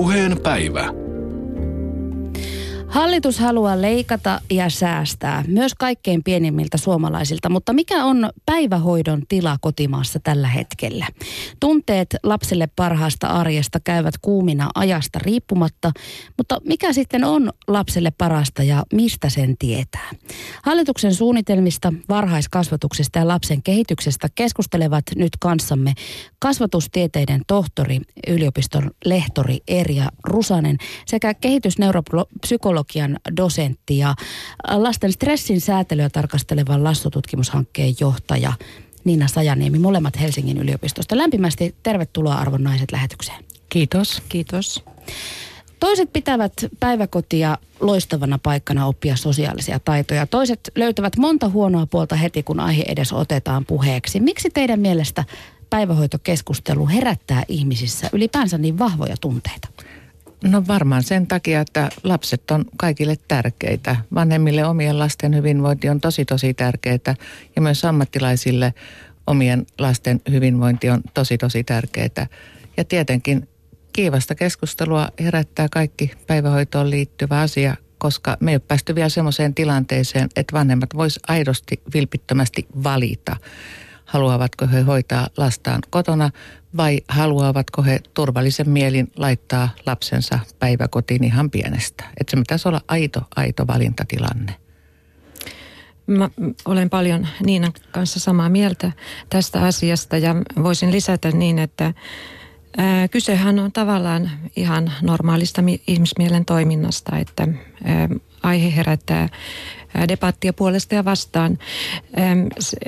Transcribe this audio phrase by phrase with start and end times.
[0.00, 0.99] Puheen päivä.
[2.90, 10.20] Hallitus haluaa leikata ja säästää myös kaikkein pienimmiltä suomalaisilta, mutta mikä on päivähoidon tila kotimaassa
[10.20, 11.06] tällä hetkellä?
[11.60, 15.92] Tunteet lapselle parhaasta arjesta käyvät kuumina ajasta riippumatta,
[16.36, 20.10] mutta mikä sitten on lapselle parasta ja mistä sen tietää?
[20.62, 25.92] Hallituksen suunnitelmista, varhaiskasvatuksesta ja lapsen kehityksestä keskustelevat nyt kanssamme
[26.38, 30.76] kasvatustieteiden tohtori, yliopiston lehtori Erja Rusanen
[31.06, 34.14] sekä kehitysneuropsykologi psykologian dosentti ja
[34.68, 38.52] lasten stressin säätelyä tarkastelevan lastututkimushankkeen johtaja
[39.04, 41.16] Niina Sajaniemi, molemmat Helsingin yliopistosta.
[41.16, 43.44] Lämpimästi tervetuloa arvon naiset lähetykseen.
[43.68, 44.22] Kiitos.
[44.28, 44.84] Kiitos.
[45.80, 50.26] Toiset pitävät päiväkotia loistavana paikkana oppia sosiaalisia taitoja.
[50.26, 54.20] Toiset löytävät monta huonoa puolta heti, kun aihe edes otetaan puheeksi.
[54.20, 55.24] Miksi teidän mielestä
[55.70, 59.68] päivähoitokeskustelu herättää ihmisissä ylipäänsä niin vahvoja tunteita?
[60.44, 63.96] No varmaan sen takia, että lapset on kaikille tärkeitä.
[64.14, 67.14] Vanhemmille omien lasten hyvinvointi on tosi tosi tärkeää
[67.56, 68.74] ja myös ammattilaisille
[69.26, 72.26] omien lasten hyvinvointi on tosi tosi tärkeää.
[72.76, 73.48] Ja tietenkin
[73.92, 80.28] kiivasta keskustelua herättää kaikki päivähoitoon liittyvä asia, koska me ei ole päästy vielä semmoiseen tilanteeseen,
[80.36, 83.36] että vanhemmat vois aidosti vilpittömästi valita
[84.10, 86.30] haluavatko he hoitaa lastaan kotona
[86.76, 92.04] vai haluavatko he turvallisen mielin laittaa lapsensa päiväkotiin ihan pienestä.
[92.20, 94.54] Että se pitäisi olla aito, aito valintatilanne.
[96.06, 96.30] Mä
[96.64, 98.92] olen paljon Niinan kanssa samaa mieltä
[99.28, 101.94] tästä asiasta ja voisin lisätä niin, että
[102.76, 107.48] ää, kysehän on tavallaan ihan normaalista ihmismielen toiminnasta, että
[107.84, 108.08] ää,
[108.42, 109.28] aihe herättää
[110.08, 111.58] debattia puolesta ja vastaan.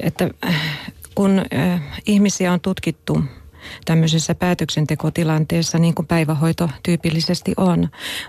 [0.03, 0.31] Että
[1.14, 1.42] kun
[2.06, 3.22] ihmisiä on tutkittu
[3.84, 7.88] tämmöisessä päätöksentekotilanteessa, niin kuin päivähoito tyypillisesti on,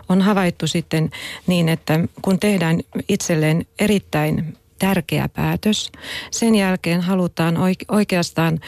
[0.09, 1.09] on havaittu sitten
[1.47, 5.91] niin, että kun tehdään itselleen erittäin tärkeä päätös,
[6.31, 8.59] sen jälkeen halutaan oikeastaan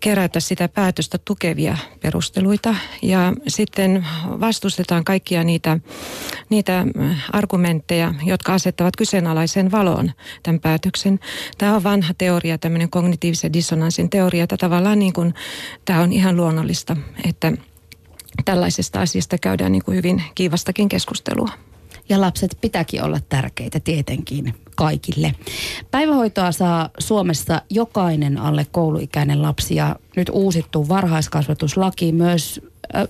[0.00, 4.06] kerätä sitä päätöstä tukevia perusteluita ja sitten
[4.40, 5.78] vastustetaan kaikkia niitä,
[6.50, 6.86] niitä
[7.32, 10.12] argumentteja, jotka asettavat kyseenalaisen valon
[10.42, 11.20] tämän päätöksen.
[11.58, 15.34] Tämä on vanha teoria, tämmöinen kognitiivisen dissonanssin teoria, että tavallaan niin kuin,
[15.84, 16.96] tämä on ihan luonnollista,
[17.28, 17.52] että
[18.44, 21.69] tällaisesta asiasta käydään niin kuin hyvin kiivastakin keskustelua.
[22.10, 25.34] Ja lapset pitääkin olla tärkeitä tietenkin kaikille.
[25.90, 32.60] Päivähoitoa saa Suomessa jokainen alle kouluikäinen lapsi ja nyt uusittu varhaiskasvatuslaki myös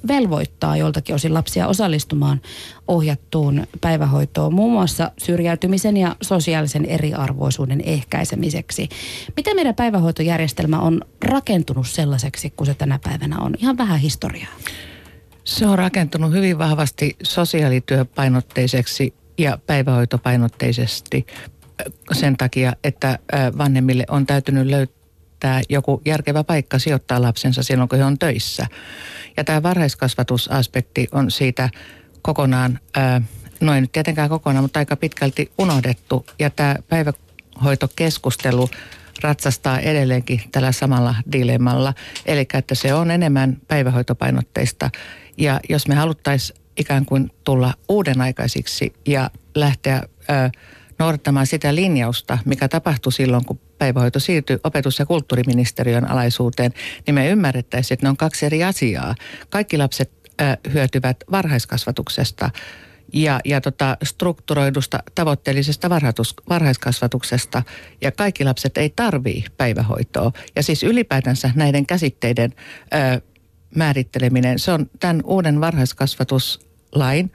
[0.08, 2.40] velvoittaa joltakin osin lapsia osallistumaan
[2.88, 8.88] ohjattuun päivähoitoon, muun muassa syrjäytymisen ja sosiaalisen eriarvoisuuden ehkäisemiseksi.
[9.36, 13.54] Miten meidän päivähoitojärjestelmä on rakentunut sellaiseksi, kun se tänä päivänä on?
[13.58, 14.52] Ihan vähän historiaa.
[15.50, 21.26] Se on rakentunut hyvin vahvasti sosiaalityöpainotteiseksi ja päivähoitopainotteisesti
[22.12, 23.18] sen takia, että
[23.58, 28.66] vanhemmille on täytynyt löytää joku järkevä paikka sijoittaa lapsensa silloin, kun he on töissä.
[29.36, 31.70] Ja tämä varhaiskasvatusaspekti on siitä
[32.22, 32.78] kokonaan,
[33.60, 36.26] noin nyt tietenkään kokonaan, mutta aika pitkälti unohdettu.
[36.38, 38.70] Ja tämä päivähoitokeskustelu
[39.22, 41.94] ratsastaa edelleenkin tällä samalla dilemmalla.
[42.26, 44.90] Eli että se on enemmän päivähoitopainotteista.
[45.38, 50.50] Ja jos me haluttaisiin ikään kuin tulla uudenaikaisiksi ja lähteä ö,
[50.98, 56.72] noudattamaan sitä linjausta, mikä tapahtui silloin, kun päivähoito siirtyi opetus- ja kulttuuriministeriön alaisuuteen,
[57.06, 59.14] niin me ymmärrettäisiin, että ne on kaksi eri asiaa.
[59.50, 62.50] Kaikki lapset ö, hyötyvät varhaiskasvatuksesta
[63.12, 67.62] ja, ja tota, strukturoidusta tavoitteellisesta varhaitus, varhaiskasvatuksesta.
[68.00, 70.32] Ja kaikki lapset ei tarvii päivähoitoa.
[70.56, 72.54] Ja siis ylipäätänsä näiden käsitteiden
[72.94, 73.20] ö,
[73.74, 77.32] määritteleminen, se on tämän uuden varhaiskasvatuslain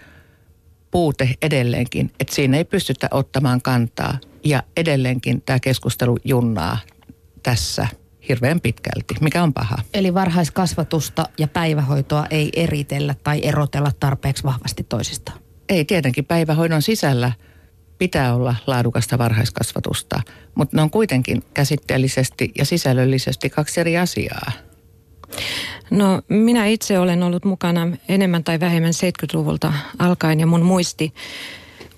[0.92, 4.20] puute edelleenkin, että siinä ei pystytä ottamaan kantaa.
[4.46, 6.78] Ja edelleenkin tämä keskustelu junnaa
[7.44, 7.88] tässä
[8.30, 9.76] hirveän pitkälti, mikä on paha.
[9.94, 15.40] Eli varhaiskasvatusta ja päivähoitoa ei eritellä tai erotella tarpeeksi vahvasti toisistaan?
[15.70, 17.32] Ei, tietenkin päivähoidon sisällä
[17.98, 20.22] pitää olla laadukasta varhaiskasvatusta,
[20.56, 24.52] mutta ne on kuitenkin käsitteellisesti ja sisällöllisesti kaksi eri asiaa.
[25.90, 31.14] No minä itse olen ollut mukana enemmän tai vähemmän 70-luvulta alkaen ja mun muisti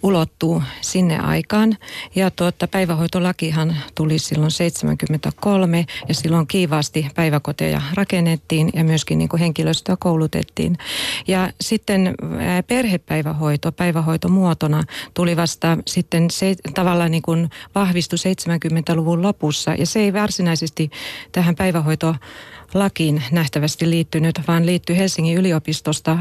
[0.04, 1.78] ulottuu sinne aikaan.
[2.16, 9.40] Ja tuota, päivähoitolakihan tuli silloin 73 ja silloin kiivaasti päiväkoteja rakennettiin ja myöskin niin kuin
[9.40, 10.78] henkilöstöä koulutettiin.
[11.28, 12.16] Ja sitten
[12.68, 20.14] perhepäivähoito päivähoitomuotona tuli vasta sitten se, tavallaan niin kuin vahvistui 70-luvun lopussa ja se ei
[20.14, 20.92] varsinaisesti
[21.32, 22.16] tähän päivähoitoon
[22.74, 26.18] lakiin nähtävästi liittynyt, vaan liittyy Helsingin yliopistosta,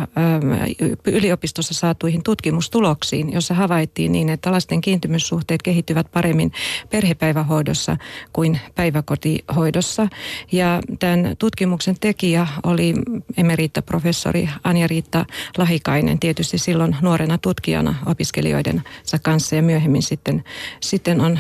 [1.07, 6.53] yliopistossa saatuihin tutkimustuloksiin, jossa havaittiin niin, että lasten kiintymyssuhteet kehittyvät paremmin
[6.91, 7.97] perhepäivähoidossa
[8.33, 10.09] kuin päiväkotihoidossa.
[10.53, 12.95] Ja tämän tutkimuksen tekijä oli
[13.37, 15.25] emeriittaprofessori Anja-Riitta
[15.59, 18.83] Lahikainen, tietysti silloin nuorena tutkijana opiskelijoiden
[19.23, 20.45] kanssa ja myöhemmin sitten,
[20.81, 21.39] sitten on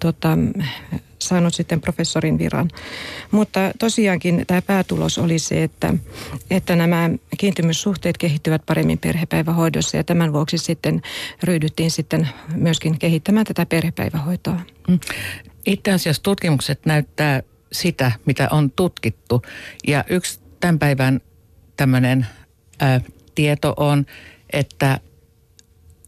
[0.00, 0.38] tota,
[1.24, 2.70] saanut sitten professorin viran.
[3.30, 5.94] Mutta tosiaankin tämä päätulos oli se, että,
[6.50, 11.02] että nämä kiintymyssuhteet kehittyvät paremmin perhepäivähoidossa ja tämän vuoksi sitten
[11.42, 14.60] ryhdyttiin sitten myöskin kehittämään tätä perhepäivähoitoa.
[14.88, 14.98] Mm.
[15.66, 17.42] Itse asiassa tutkimukset näyttää
[17.72, 19.42] sitä, mitä on tutkittu
[19.86, 21.20] ja yksi tämän päivän
[21.76, 22.26] tämmöinen
[22.80, 23.00] ää,
[23.34, 24.06] tieto on,
[24.52, 25.00] että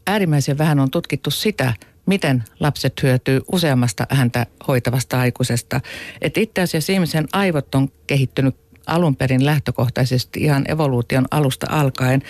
[0.07, 1.73] äärimmäisen vähän on tutkittu sitä,
[2.07, 5.81] miten lapset hyötyy useammasta häntä hoitavasta aikuisesta.
[6.21, 8.55] Että itse asiassa ihmisen aivot on kehittynyt
[8.87, 12.21] alun perin lähtökohtaisesti ihan evoluution alusta alkaen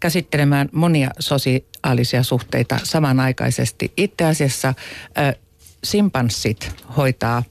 [0.00, 3.92] käsittelemään monia sosiaalisia suhteita samanaikaisesti.
[3.96, 5.34] Itse asiassa äh,
[5.84, 7.42] simpanssit hoitaa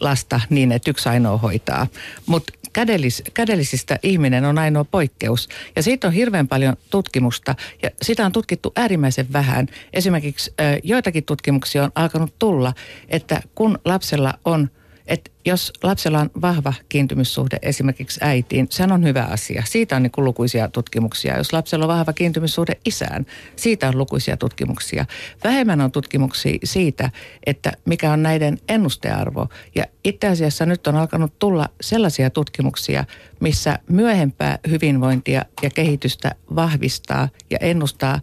[0.00, 1.86] lasta niin, että yksi ainoa hoitaa.
[2.26, 5.48] Mutta kädellis, kädellisistä ihminen on ainoa poikkeus.
[5.76, 9.66] Ja siitä on hirveän paljon tutkimusta ja sitä on tutkittu äärimmäisen vähän.
[9.92, 12.74] Esimerkiksi joitakin tutkimuksia on alkanut tulla,
[13.08, 14.70] että kun lapsella on
[15.10, 19.62] että jos lapsella on vahva kiintymyssuhde esimerkiksi äitiin, sehän on hyvä asia.
[19.66, 21.38] Siitä on niin lukuisia tutkimuksia.
[21.38, 23.26] Jos lapsella on vahva kiintymyssuhde isään,
[23.56, 25.06] siitä on lukuisia tutkimuksia.
[25.44, 27.10] Vähemmän on tutkimuksia siitä,
[27.46, 29.48] että mikä on näiden ennustearvo.
[29.74, 33.04] Ja itse asiassa nyt on alkanut tulla sellaisia tutkimuksia,
[33.40, 38.20] missä myöhempää hyvinvointia ja kehitystä vahvistaa ja ennustaa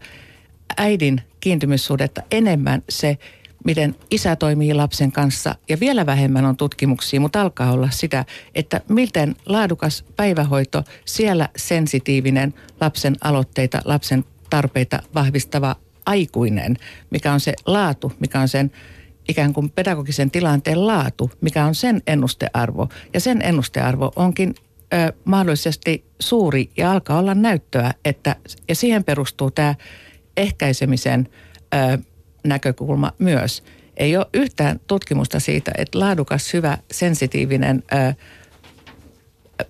[0.77, 3.17] äidin kiintymyssuhdetta enemmän se,
[3.65, 8.25] miten isä toimii lapsen kanssa ja vielä vähemmän on tutkimuksia, mutta alkaa olla sitä,
[8.55, 15.75] että miten laadukas päivähoito, siellä sensitiivinen lapsen aloitteita, lapsen tarpeita vahvistava
[16.05, 16.77] aikuinen,
[17.09, 18.71] mikä on se laatu, mikä on sen
[19.27, 22.89] ikään kuin pedagogisen tilanteen laatu, mikä on sen ennustearvo.
[23.13, 24.55] Ja sen ennustearvo onkin
[24.93, 28.35] ö, mahdollisesti suuri ja alkaa olla näyttöä, että,
[28.69, 29.75] ja siihen perustuu tämä
[30.37, 31.29] ehkäisemisen
[31.75, 31.97] ö,
[32.43, 33.63] näkökulma myös.
[33.97, 38.13] Ei ole yhtään tutkimusta siitä, että laadukas, hyvä, sensitiivinen ö,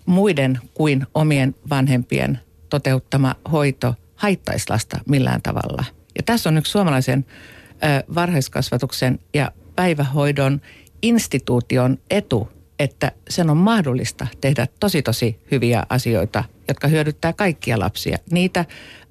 [0.05, 5.83] muiden kuin omien vanhempien toteuttama hoito haittaisi lasta millään tavalla.
[6.17, 7.25] Ja tässä on yksi suomalaisen
[7.71, 10.61] ö, varhaiskasvatuksen ja päivähoidon
[11.01, 12.49] instituution etu,
[12.79, 18.17] että sen on mahdollista tehdä tosi tosi hyviä asioita, jotka hyödyttää kaikkia lapsia.
[18.31, 18.65] Niitä,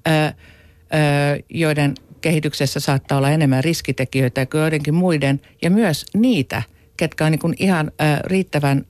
[0.07, 0.33] ö, ö,
[1.49, 1.93] joiden
[2.27, 6.63] kehityksessä saattaa olla enemmän riskitekijöitä kuin joidenkin muiden, ja myös niitä,
[6.97, 8.85] ketkä on niin ihan ö, riittävän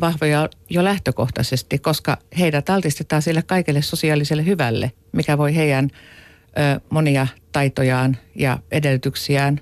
[0.00, 5.90] vahvoja jo lähtökohtaisesti, koska heidät altistetaan sille kaikelle sosiaaliselle hyvälle, mikä voi heidän
[6.90, 9.60] monia taitojaan ja edellytyksiään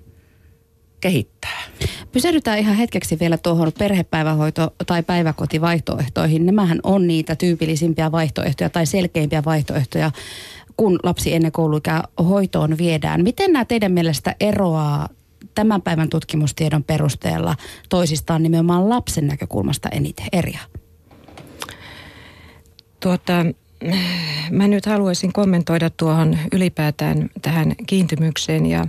[1.00, 1.62] kehittää.
[2.12, 6.46] Pysähdytään ihan hetkeksi vielä tuohon perhepäivähoito- tai päiväkotivaihtoehtoihin.
[6.46, 10.10] Nämähän on niitä tyypillisimpiä vaihtoehtoja tai selkeimpiä vaihtoehtoja
[10.76, 13.22] kun lapsi ennen kouluikää hoitoon viedään.
[13.22, 15.08] Miten nämä teidän mielestä eroaa
[15.54, 17.56] tämän päivän tutkimustiedon perusteella
[17.88, 20.60] toisistaan nimenomaan lapsen näkökulmasta eniten eria?
[23.00, 23.32] Tuota,
[24.50, 28.86] mä nyt haluaisin kommentoida tuohon ylipäätään tähän kiintymykseen ja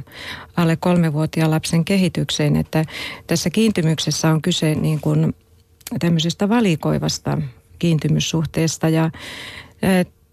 [0.57, 2.83] alle kolmevuotiaan lapsen kehitykseen, että
[3.27, 5.35] tässä kiintymyksessä on kyse niin kuin
[5.99, 7.37] tämmöisestä valikoivasta
[7.79, 9.11] kiintymyssuhteesta ja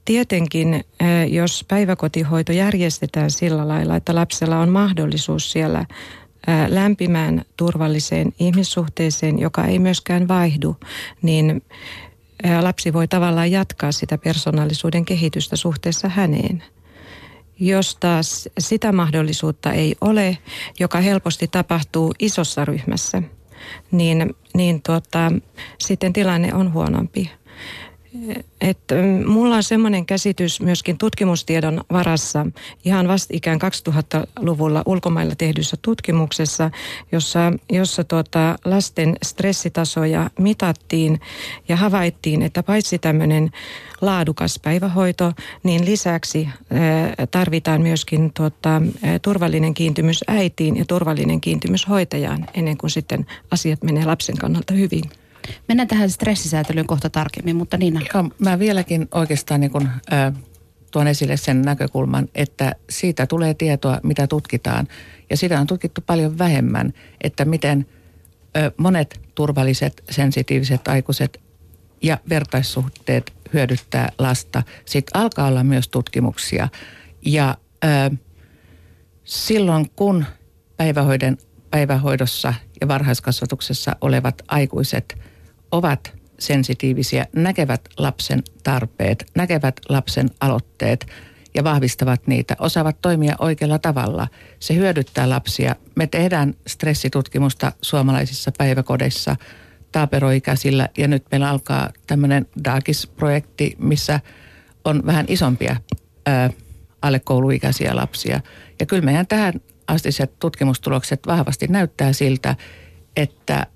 [0.05, 0.85] Tietenkin,
[1.31, 5.87] jos päiväkotihoito järjestetään sillä lailla, että lapsella on mahdollisuus siellä
[6.69, 10.77] lämpimään turvalliseen ihmissuhteeseen, joka ei myöskään vaihdu,
[11.23, 11.63] niin
[12.61, 16.63] lapsi voi tavallaan jatkaa sitä persoonallisuuden kehitystä suhteessa häneen.
[17.61, 20.39] Jos taas sitä mahdollisuutta ei ole,
[20.81, 23.23] joka helposti tapahtuu isossa ryhmässä,
[23.91, 25.33] niin, niin tuota,
[25.79, 27.31] sitten tilanne on huonompi.
[28.61, 28.95] Että
[29.27, 32.47] mulla on semmoinen käsitys myöskin tutkimustiedon varassa
[32.85, 36.71] ihan vastikään 2000-luvulla ulkomailla tehdyssä tutkimuksessa,
[37.13, 41.21] jossa, jossa tuota lasten stressitasoja mitattiin
[41.69, 43.51] ja havaittiin, että paitsi tämmöinen
[44.01, 46.49] laadukas päivähoito, niin lisäksi
[47.31, 48.83] tarvitaan myöskin tuota,
[49.23, 55.24] turvallinen kiintymys äitiin ja turvallinen kiintymys hoitajaan ennen kuin sitten asiat menee lapsen kannalta hyvin.
[55.69, 58.01] Mennään tähän stressisäätelyyn kohta tarkemmin, mutta Niina.
[58.15, 60.33] Joo, mä vieläkin oikeastaan niin kun, äh,
[60.91, 64.89] tuon esille sen näkökulman, että siitä tulee tietoa, mitä tutkitaan.
[65.31, 67.87] Ja sitä on tutkittu paljon vähemmän, että miten
[68.57, 71.41] äh, monet turvalliset, sensitiiviset aikuiset
[72.03, 74.63] ja vertaissuhteet hyödyttää lasta.
[74.85, 76.69] Sitten alkaa olla myös tutkimuksia
[77.27, 78.17] ja ö,
[79.25, 80.25] silloin kun
[80.77, 81.37] päivähoidon,
[81.71, 85.19] päivähoidossa ja varhaiskasvatuksessa olevat aikuiset
[85.75, 91.07] ovat sensitiivisiä, näkevät lapsen tarpeet, näkevät lapsen aloitteet
[91.55, 94.29] ja vahvistavat niitä, osaavat toimia oikealla tavalla.
[94.59, 95.77] Se hyödyttää lapsia.
[95.97, 99.37] Me tehdään stressitutkimusta suomalaisissa päiväkodeissa
[99.93, 104.21] taaperoikäisillä ja nyt meillä alkaa tämmöinen DAGIS-projekti, missä
[104.85, 105.77] on vähän isompia
[106.27, 106.51] ää,
[107.03, 108.41] alle kouluikäisiä lapsia.
[108.81, 109.53] Ja kyllä meidän tähän
[109.87, 112.57] astiset tutkimustulokset vahvasti näyttää siltä,
[113.17, 113.67] että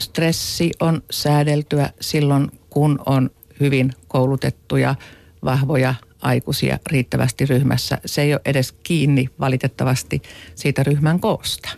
[0.00, 3.30] stressi on säädeltyä silloin, kun on
[3.60, 4.94] hyvin koulutettuja,
[5.44, 7.98] vahvoja aikuisia riittävästi ryhmässä.
[8.06, 10.22] Se ei ole edes kiinni valitettavasti
[10.54, 11.68] siitä ryhmän koosta.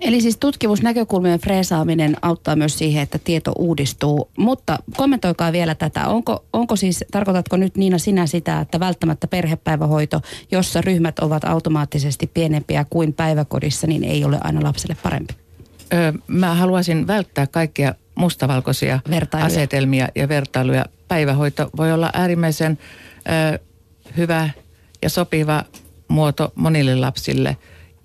[0.00, 4.28] Eli siis tutkimusnäkökulmien freesaaminen auttaa myös siihen, että tieto uudistuu.
[4.38, 6.06] Mutta kommentoikaa vielä tätä.
[6.06, 10.20] Onko, onko siis, tarkoitatko nyt Niina sinä sitä, että välttämättä perhepäivähoito,
[10.50, 15.49] jossa ryhmät ovat automaattisesti pienempiä kuin päiväkodissa, niin ei ole aina lapselle parempi?
[15.94, 19.46] Öö, mä haluaisin välttää kaikkia mustavalkoisia Vertailuja.
[19.46, 20.84] asetelmia ja vertailuja.
[21.08, 22.78] Päivähoito voi olla äärimmäisen
[23.54, 23.58] ö,
[24.16, 24.50] hyvä
[25.02, 25.64] ja sopiva
[26.08, 27.56] muoto monille lapsille.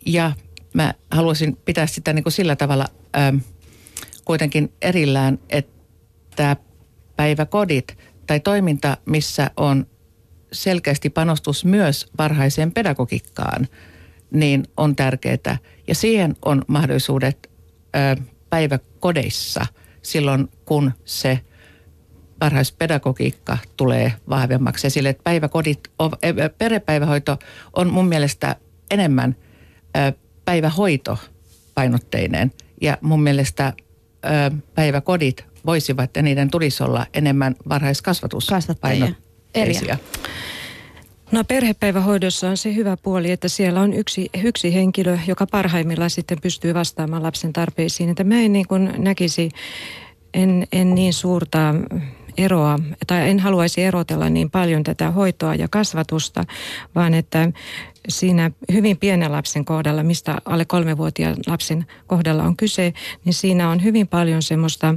[0.06, 0.32] Ja
[0.74, 3.40] mä haluaisin pitää sitä niin kuin sillä tavalla ö,
[4.26, 6.56] kuitenkin erillään, että
[7.16, 9.88] päiväkodit tai toiminta, missä on
[10.52, 13.68] selkeästi panostus myös varhaiseen pedagogikkaan,
[14.32, 15.58] niin on tärkeää.
[15.88, 17.50] Ja siihen on mahdollisuudet
[18.50, 19.66] päiväkodeissa
[20.02, 21.40] silloin, kun se–
[22.42, 24.90] varhaispedagogiikka tulee vahvemmaksi.
[24.90, 25.80] Sille, että päiväkodit,
[26.58, 27.38] perhepäivähoito
[27.74, 28.56] on mun mielestä
[28.92, 29.36] enemmän
[30.46, 33.74] päivähoitopainotteinen ja mun mielestä
[34.76, 39.98] päiväkodit voisivat ja niiden tulisi olla enemmän varhaiskasvatuspainotteisia.
[41.36, 46.42] No perhepäivähoidossa on se hyvä puoli, että siellä on yksi, yksi henkilö, joka parhaimmillaan sitten
[46.42, 48.10] pystyy vastaamaan lapsen tarpeisiin.
[48.10, 49.50] Että mä en niin kuin näkisi,
[50.34, 51.76] en, en niin suurta
[52.38, 56.44] eroa, tai en haluaisi erotella niin paljon tätä hoitoa ja kasvatusta,
[56.96, 57.52] vaan että
[58.10, 62.94] siinä hyvin pienen lapsen kohdalla, mistä alle kolmevuotiaan lapsen kohdalla on kyse,
[63.26, 64.96] niin siinä on hyvin paljon semmoista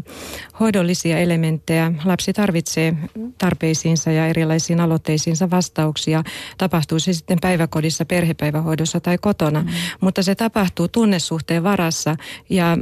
[0.60, 1.92] hoidollisia elementtejä.
[2.04, 2.94] Lapsi tarvitsee
[3.38, 6.22] tarpeisiinsa ja erilaisiin aloitteisiinsa vastauksia.
[6.58, 9.68] Tapahtuu se sitten päiväkodissa, perhepäivähoidossa tai kotona, mm.
[10.00, 12.16] mutta se tapahtuu tunnesuhteen varassa.
[12.50, 12.76] Ja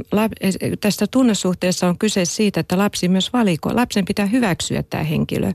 [0.81, 3.73] tästä tunnesuhteessa on kyse siitä, että lapsi myös valikoi.
[3.73, 5.53] Lapsen pitää hyväksyä tämä henkilö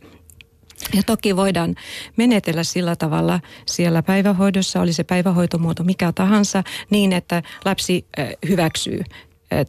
[0.94, 1.74] ja toki voidaan
[2.16, 8.06] menetellä sillä tavalla siellä päivähoidossa, oli se päivähoitomuoto mikä tahansa, niin että lapsi
[8.48, 9.04] hyväksyy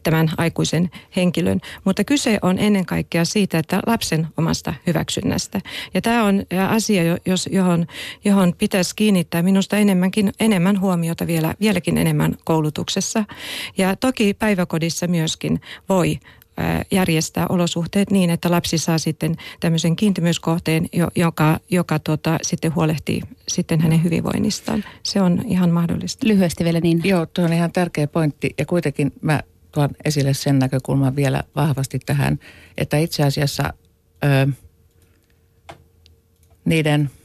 [0.02, 1.60] tämän aikuisen henkilön.
[1.84, 5.60] Mutta kyse on ennen kaikkea siitä, että lapsen omasta hyväksynnästä.
[5.94, 7.86] Ja tämä on asia, jos, johon,
[8.24, 13.24] johon pitäisi kiinnittää minusta enemmänkin, enemmän huomiota vielä, vieläkin enemmän koulutuksessa.
[13.78, 16.18] Ja toki päiväkodissa myöskin voi
[16.90, 23.80] järjestää olosuhteet niin, että lapsi saa sitten tämmöisen kiintymyskohteen, joka, joka tota, sitten huolehtii sitten
[23.80, 24.84] hänen hyvinvoinnistaan.
[25.02, 26.28] Se on ihan mahdollista.
[26.28, 27.00] Lyhyesti vielä niin.
[27.04, 29.40] Joo, tuo on ihan tärkeä pointti ja kuitenkin mä
[29.72, 32.38] tuon esille sen näkökulman vielä vahvasti tähän,
[32.78, 33.72] että itse asiassa
[34.24, 34.52] ö,
[36.64, 37.10] niiden–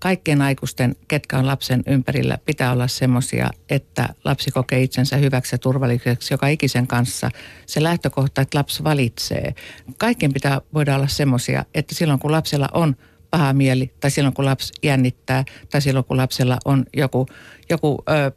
[0.00, 5.58] kaikkien aikuisten, ketkä on lapsen ympärillä, pitää olla semmoisia, että lapsi kokee itsensä hyväksi ja
[5.58, 7.30] turvalliseksi joka ikisen kanssa.
[7.66, 9.54] Se lähtökohta, että lapsi valitsee.
[9.98, 12.96] Kaikkien pitää voida olla semmoisia, että silloin kun lapsella on
[13.30, 17.26] paha mieli tai silloin kun lapsi jännittää tai silloin kun lapsella on joku,
[17.70, 18.32] joku ö,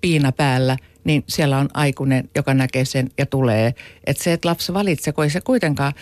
[0.00, 3.74] piina päällä, niin siellä on aikuinen, joka näkee sen ja tulee.
[4.06, 5.92] Että se, että lapsi valitsee, kun ei se kuitenkaan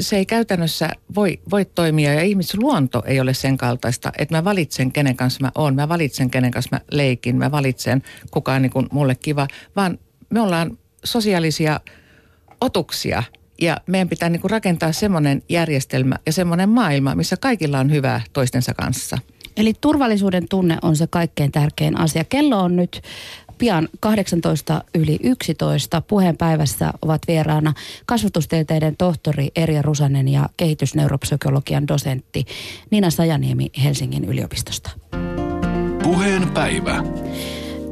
[0.00, 4.92] se ei käytännössä voi, voi toimia ja ihmisluonto ei ole sen kaltaista, että mä valitsen
[4.92, 8.72] kenen kanssa mä oon, mä valitsen kenen kanssa mä leikin, mä valitsen kuka on niin
[8.92, 9.98] mulle kiva, vaan
[10.30, 11.80] me ollaan sosiaalisia
[12.60, 13.22] otuksia
[13.60, 18.74] ja meidän pitää niin rakentaa semmoinen järjestelmä ja semmoinen maailma, missä kaikilla on hyvää toistensa
[18.74, 19.18] kanssa.
[19.56, 22.24] Eli turvallisuuden tunne on se kaikkein tärkein asia.
[22.24, 23.02] Kello on nyt
[23.58, 27.72] pian 18 yli 11 puheenpäivässä ovat vieraana
[28.06, 32.44] kasvatustieteiden tohtori Erja Rusanen ja kehitysneuropsykologian dosentti
[32.90, 34.90] Nina Sajaniemi Helsingin yliopistosta.
[36.02, 37.04] Puheen päivä.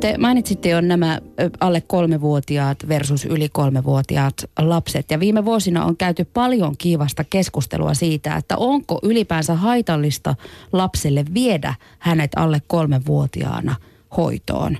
[0.00, 1.18] Te mainitsitte jo nämä
[1.60, 5.10] alle kolmevuotiaat versus yli kolmevuotiaat lapset.
[5.10, 10.34] Ja viime vuosina on käyty paljon kiivasta keskustelua siitä, että onko ylipäänsä haitallista
[10.72, 13.76] lapselle viedä hänet alle kolmevuotiaana
[14.16, 14.78] hoitoon.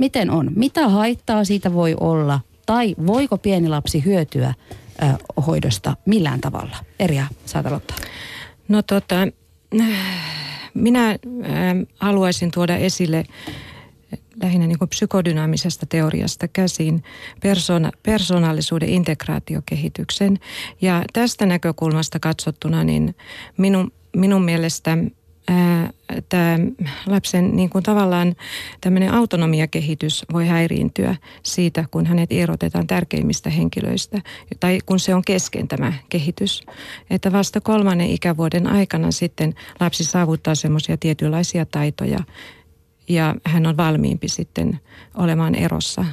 [0.00, 0.50] Miten on?
[0.56, 2.40] Mitä haittaa siitä voi olla?
[2.66, 4.54] Tai voiko pieni lapsi hyötyä
[5.46, 6.76] hoidosta millään tavalla?
[6.98, 7.96] Erja, saat aloittaa.
[8.68, 9.16] No tota,
[10.74, 11.18] minä
[11.98, 13.24] haluaisin tuoda esille
[14.42, 17.02] lähinnä niin kuin psykodynaamisesta teoriasta käsin
[17.42, 20.38] persoona, persoonallisuuden integraatiokehityksen.
[20.80, 23.14] Ja tästä näkökulmasta katsottuna niin
[23.56, 24.98] minun, minun mielestä
[26.28, 26.58] tämä
[27.06, 28.34] lapsen niin kuin tavallaan
[28.80, 34.20] tämmöinen autonomiakehitys voi häiriintyä siitä, kun hänet erotetaan tärkeimmistä henkilöistä
[34.60, 36.62] tai kun se on kesken tämä kehitys.
[37.10, 42.18] Että vasta kolmannen ikävuoden aikana sitten lapsi saavuttaa semmoisia tietynlaisia taitoja,
[43.08, 44.80] ja hän on valmiimpi sitten
[45.14, 46.04] olemaan erossa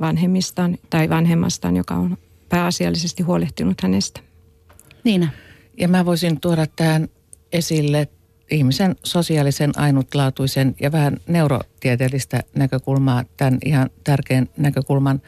[0.00, 2.16] vanhemmistaan tai vanhemmastaan, joka on
[2.48, 4.20] pääasiallisesti huolehtinut hänestä.
[5.04, 5.28] Niina.
[5.78, 7.08] Ja mä voisin tuoda tähän
[7.52, 8.08] esille
[8.50, 15.22] ihmisen sosiaalisen ainutlaatuisen ja vähän neurotieteellistä näkökulmaa, tämän ihan tärkeän näkökulman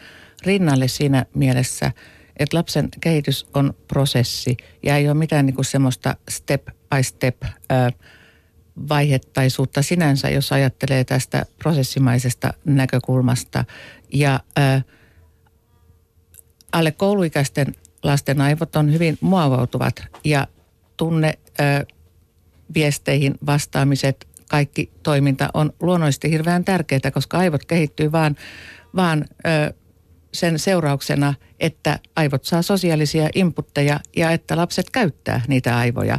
[0.47, 1.93] rinnalle siinä mielessä,
[2.37, 7.43] että lapsen kehitys on prosessi ja ei ole mitään niin kuin semmoista step by step
[7.45, 7.93] äh,
[8.88, 13.64] vaihettaisuutta sinänsä, jos ajattelee tästä prosessimaisesta näkökulmasta.
[14.12, 14.83] Ja ää,
[16.73, 20.47] alle kouluikäisten lasten aivot on hyvin muovautuvat ja
[20.97, 21.85] tunne ää,
[22.75, 28.37] viesteihin vastaamiset, kaikki toiminta on luonnollisesti hirveän tärkeää, koska aivot kehittyy vaan,
[28.97, 29.73] vaan ää,
[30.35, 36.19] sen seurauksena, että aivot saa sosiaalisia inputteja ja että lapset käyttää niitä aivoja.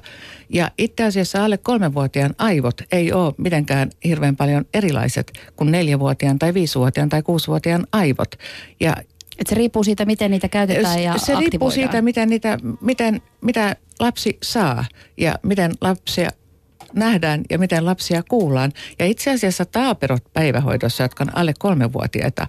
[0.49, 6.53] Ja itse asiassa alle kolmenvuotiaan aivot ei ole mitenkään hirveän paljon erilaiset kuin neljävuotiaan tai
[6.53, 8.35] viisivuotiaan tai kuusivuotiaan aivot.
[8.79, 8.95] Ja
[9.39, 13.75] et se riippuu siitä, miten niitä käytetään ja Se riippuu siitä, miten niitä, miten, mitä
[13.99, 14.85] lapsi saa
[15.17, 16.29] ja miten lapsia
[16.95, 18.71] nähdään ja miten lapsia kuullaan.
[18.99, 22.47] Ja itse asiassa taaperot päivähoidossa, jotka on alle kolmevuotiaita,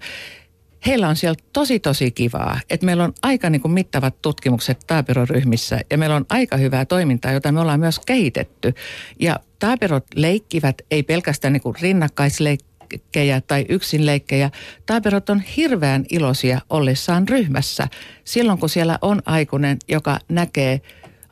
[0.86, 5.80] heillä on siellä tosi tosi kivaa, että meillä on aika niin kuin mittavat tutkimukset taaperoryhmissä
[5.90, 8.74] ja meillä on aika hyvää toimintaa, jota me ollaan myös kehitetty.
[9.20, 14.50] Ja taaperot leikkivät ei pelkästään niin kuin rinnakkaisleikkejä tai yksinleikkejä.
[14.86, 17.88] Taaperot on hirveän iloisia ollessaan ryhmässä
[18.24, 20.80] silloin, kun siellä on aikuinen, joka näkee,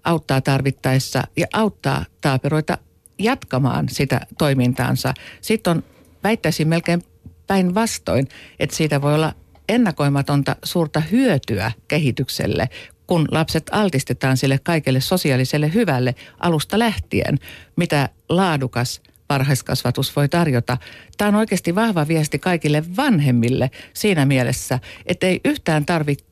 [0.04, 2.78] auttaa tarvittaessa ja auttaa taaperoita
[3.24, 5.14] jatkamaan sitä toimintaansa.
[5.40, 5.82] Sitten on
[6.24, 7.02] väittäisin melkein
[7.46, 9.34] päinvastoin, että siitä voi olla
[9.68, 12.68] ennakoimatonta suurta hyötyä kehitykselle,
[13.06, 17.38] kun lapset altistetaan sille kaikelle sosiaaliselle hyvälle alusta lähtien,
[17.76, 20.78] mitä laadukas varhaiskasvatus voi tarjota.
[21.16, 26.24] Tämä on oikeasti vahva viesti kaikille vanhemmille siinä mielessä, että ei yhtään tarvitse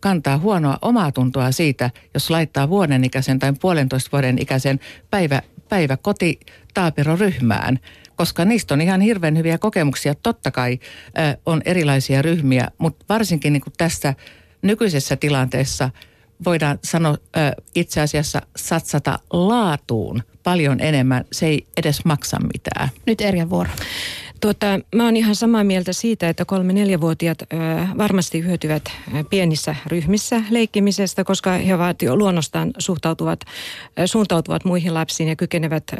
[0.00, 4.80] kantaa huonoa omaa tuntoa siitä, jos laittaa vuoden ikäisen tai puolentoista vuoden ikäisen
[5.10, 6.40] päivä, päivä koti
[6.74, 7.78] taaperoryhmään
[8.16, 10.14] koska niistä on ihan hirveän hyviä kokemuksia.
[10.14, 10.78] Totta kai
[11.18, 14.14] äh, on erilaisia ryhmiä, mutta varsinkin niin tässä
[14.62, 15.90] nykyisessä tilanteessa
[16.44, 21.24] voidaan sanoa äh, itse asiassa satsata laatuun paljon enemmän.
[21.32, 22.88] Se ei edes maksa mitään.
[23.06, 23.70] Nyt Erja vuoro.
[24.40, 27.38] Tuota, mä oon ihan samaa mieltä siitä, että kolme-neljävuotiaat
[27.98, 28.82] varmasti hyötyvät
[29.30, 33.40] pienissä ryhmissä leikkimisestä, koska he ovat jo luonnostaan suhtautuvat,
[34.06, 35.96] suuntautuvat muihin lapsiin ja kykenevät ö,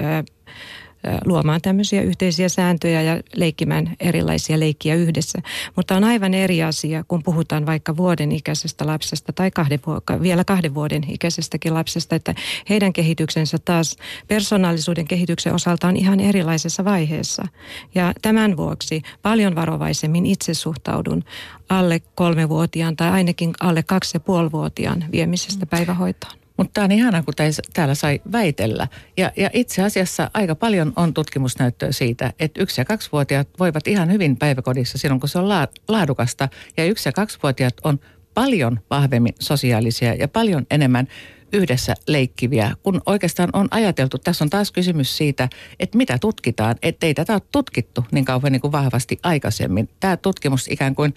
[1.25, 5.39] luomaan tämmöisiä yhteisiä sääntöjä ja leikkimään erilaisia leikkiä yhdessä.
[5.77, 9.81] Mutta on aivan eri asia, kun puhutaan vaikka vuoden ikäisestä lapsesta tai kahden,
[10.23, 12.35] vielä kahden vuoden ikäisestäkin lapsesta, että
[12.69, 13.97] heidän kehityksensä taas
[14.29, 17.49] persoonallisuuden kehityksen osalta on ihan erilaisessa vaiheessa.
[17.95, 21.25] Ja tämän vuoksi paljon varovaisemmin itse suhtaudun
[21.69, 26.46] alle kolmevuotiaan tai ainakin alle kaksi ja puolivuotiaan viemisestä päivähoitoon.
[26.57, 27.35] Mutta tämä on ihanaa, kun
[27.73, 28.89] täällä sai väitellä.
[29.17, 34.13] Ja, ja itse asiassa aika paljon on tutkimusnäyttöä siitä, että yksi- ja kaksivuotiaat voivat ihan
[34.13, 35.49] hyvin päiväkodissa silloin, kun se on
[35.89, 36.49] laadukasta.
[36.77, 38.01] Ja yksi- ja kaksivuotiaat on
[38.35, 41.09] paljon vahvemmin sosiaalisia ja paljon enemmän
[41.53, 45.49] yhdessä leikkiviä, kun oikeastaan on ajateltu, tässä on taas kysymys siitä,
[45.81, 49.89] että mitä tutkitaan, ettei tätä ole tutkittu niin kauan niin kuin vahvasti aikaisemmin.
[50.01, 51.15] Tämä tutkimus ikään kuin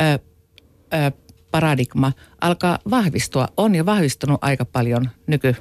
[0.00, 0.18] ö,
[0.94, 1.12] ö,
[1.50, 3.48] paradigma alkaa vahvistua.
[3.56, 5.56] On jo vahvistunut aika paljon nyky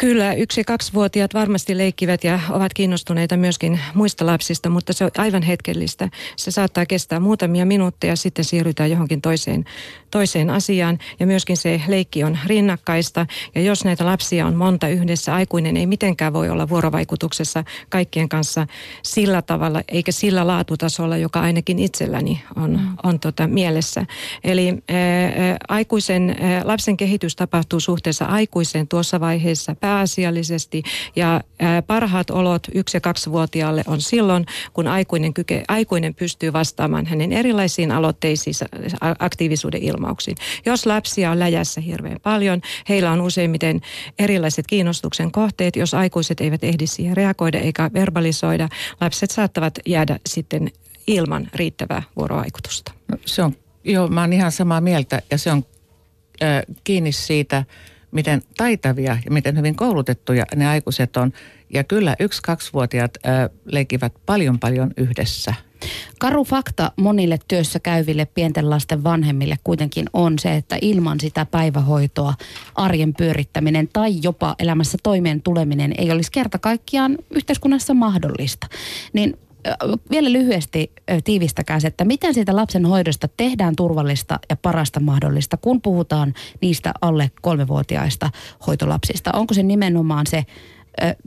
[0.00, 5.42] Kyllä, yksi- kaksivuotiaat varmasti leikkivät ja ovat kiinnostuneita myöskin muista lapsista, mutta se on aivan
[5.42, 6.08] hetkellistä.
[6.36, 9.64] Se saattaa kestää muutamia minuutteja, sitten siirrytään johonkin toiseen,
[10.10, 10.98] toiseen asiaan.
[11.20, 13.26] Ja myöskin se leikki on rinnakkaista.
[13.54, 18.66] Ja jos näitä lapsia on monta yhdessä, aikuinen ei mitenkään voi olla vuorovaikutuksessa kaikkien kanssa
[19.02, 24.06] sillä tavalla, eikä sillä laatutasolla, joka ainakin itselläni on, on tota mielessä.
[24.44, 30.82] Eli ää, aikuisen, ää, lapsen kehitys tapahtuu suhteessa aikuiseen tuossa vaiheessa, pääasiallisesti.
[31.16, 31.40] Ja
[31.86, 37.92] parhaat olot yksi- ja kaksivuotiaalle on silloin, kun aikuinen, kyke, aikuinen pystyy vastaamaan hänen erilaisiin
[37.92, 38.54] aloitteisiin,
[39.18, 40.36] aktiivisuuden ilmauksiin.
[40.66, 43.80] Jos lapsia on läjässä hirveän paljon, heillä on useimmiten
[44.18, 45.76] erilaiset kiinnostuksen kohteet.
[45.76, 48.68] Jos aikuiset eivät ehdi siihen reagoida eikä verbalisoida,
[49.00, 50.70] lapset saattavat jäädä sitten
[51.06, 52.92] ilman riittävää vuorovaikutusta.
[53.08, 55.64] No, se on, joo, mä oon ihan samaa mieltä ja se on
[56.42, 57.64] äh, kiinni siitä,
[58.10, 61.32] miten taitavia ja miten hyvin koulutettuja ne aikuiset on.
[61.74, 63.18] Ja kyllä yksi-kaksivuotiaat
[63.64, 65.54] leikivät paljon paljon yhdessä.
[66.18, 72.34] Karu fakta monille työssä käyville pienten lasten vanhemmille kuitenkin on se, että ilman sitä päivähoitoa
[72.74, 78.66] arjen pyörittäminen tai jopa elämässä toimeen tuleminen ei olisi kerta kaikkiaan yhteiskunnassa mahdollista.
[79.12, 79.38] Niin
[80.10, 80.92] vielä lyhyesti
[81.24, 86.92] tiivistäkää se, että miten siitä lapsen hoidosta tehdään turvallista ja parasta mahdollista, kun puhutaan niistä
[87.00, 88.30] alle kolmevuotiaista
[88.66, 89.30] hoitolapsista.
[89.32, 90.44] Onko se nimenomaan se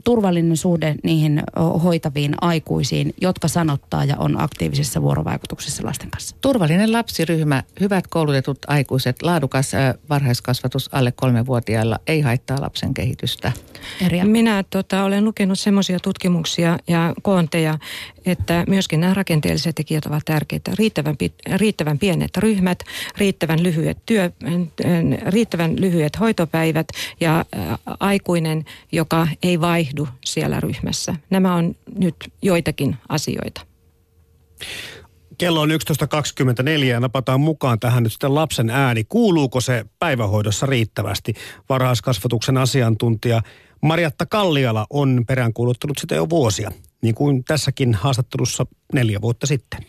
[0.04, 1.42] turvallinen suhde niihin
[1.82, 6.36] hoitaviin aikuisiin, jotka sanottaa ja on aktiivisessa vuorovaikutuksessa lasten kanssa?
[6.40, 9.72] Turvallinen lapsiryhmä, hyvät koulutetut aikuiset, laadukas
[10.08, 13.52] varhaiskasvatus alle kolmevuotiailla ei haittaa lapsen kehitystä.
[14.00, 14.24] Erja.
[14.24, 17.78] Minä tota, olen lukenut semmoisia tutkimuksia ja koonteja,
[18.26, 20.70] että myöskin nämä rakenteelliset tekijät ovat tärkeitä.
[20.78, 21.16] Riittävän,
[21.56, 22.78] riittävän pienet ryhmät,
[23.18, 24.30] riittävän lyhyet, työ,
[25.26, 26.88] riittävän lyhyet hoitopäivät
[27.20, 27.44] ja
[28.00, 31.14] aikuinen, joka ei vaihdu siellä ryhmässä.
[31.30, 33.60] Nämä on nyt joitakin asioita.
[35.38, 39.04] Kello on 11.24 ja napataan mukaan tähän nyt sitten lapsen ääni.
[39.04, 41.34] Kuuluuko se päivähoidossa riittävästi?
[41.68, 43.42] Varhaiskasvatuksen asiantuntija
[43.80, 46.70] Marjatta Kalliala on peräänkuuluttanut sitä jo vuosia,
[47.04, 49.80] niin kuin tässäkin haastattelussa neljä vuotta sitten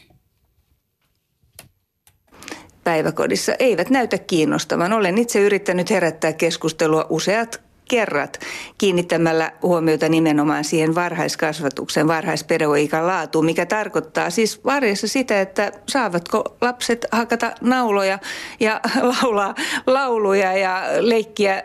[2.84, 4.93] päiväkodissa eivät näytä kiinnostavan.
[4.93, 8.39] Olen itse yrittänyt herättää keskustelua useat kerrat
[8.78, 17.06] kiinnittämällä huomiota nimenomaan siihen varhaiskasvatuksen, varhaispedagogiikan laatuun, mikä tarkoittaa siis varjessa sitä, että saavatko lapset
[17.12, 18.19] hakata nauloja
[18.60, 18.82] ja
[19.21, 19.56] laulaa
[19.88, 21.63] lauluja ja leikkiä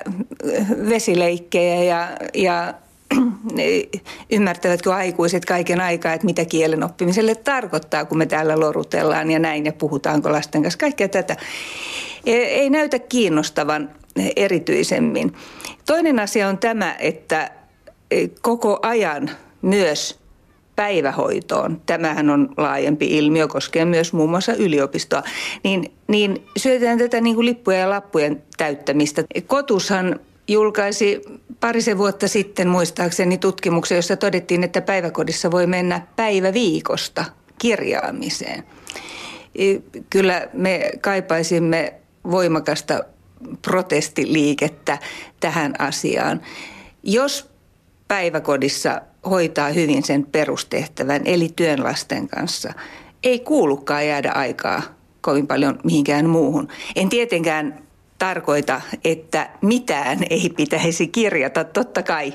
[0.89, 2.75] vesileikkejä ja, ja
[4.31, 9.67] ymmärtävätkö aikuiset kaiken aikaa, että mitä kielen oppimiselle tarkoittaa, kun me täällä lorutellaan ja näin
[9.67, 10.79] ja puhutaanko lasten kanssa.
[10.79, 11.37] Kaikkea tätä
[12.27, 13.91] ei näytä kiinnostavan
[14.37, 15.33] erityisemmin.
[15.87, 17.51] Toinen asia on tämä, että
[18.11, 19.31] e, koko ajan
[19.63, 20.21] myös
[20.77, 25.23] päivähoitoon, tämähän on laajempi ilmiö, koskee myös muun muassa yliopistoa,
[25.65, 29.25] niin, niin syötetään tätä niin kuin lippujen ja lappujen täyttämistä.
[29.47, 31.21] Kotushan julkaisi
[31.61, 37.25] parisen vuotta sitten muistaakseni tutkimuksen, jossa todettiin, että päiväkodissa voi mennä päivä viikosta
[37.59, 38.65] kirjaamiseen.
[39.55, 39.65] E,
[40.11, 41.95] kyllä me kaipaisimme
[42.31, 43.01] voimakasta
[43.63, 44.99] protestiliikettä
[45.41, 46.41] tähän asiaan.
[47.03, 47.51] Jos
[48.09, 52.73] päiväkodissa hoitaa hyvin sen perustehtävän, eli työn lasten kanssa,
[53.23, 54.83] ei kuulukaan jäädä aikaa
[55.21, 56.69] kovin paljon mihinkään muuhun.
[56.97, 57.90] En tietenkään
[58.21, 61.65] tarkoita, että mitään ei pitäisi kirjata.
[61.65, 62.33] Totta kai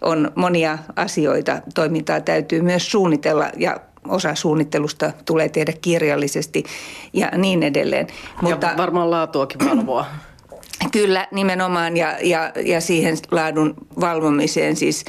[0.00, 6.64] on monia asioita, toimintaa täytyy myös suunnitella ja osa suunnittelusta tulee tehdä kirjallisesti
[7.12, 8.06] ja niin edelleen.
[8.42, 10.06] Mutta ja varmaan laatuakin valvoa.
[10.92, 15.04] Kyllä, nimenomaan ja, ja, ja siihen laadun valvomiseen siis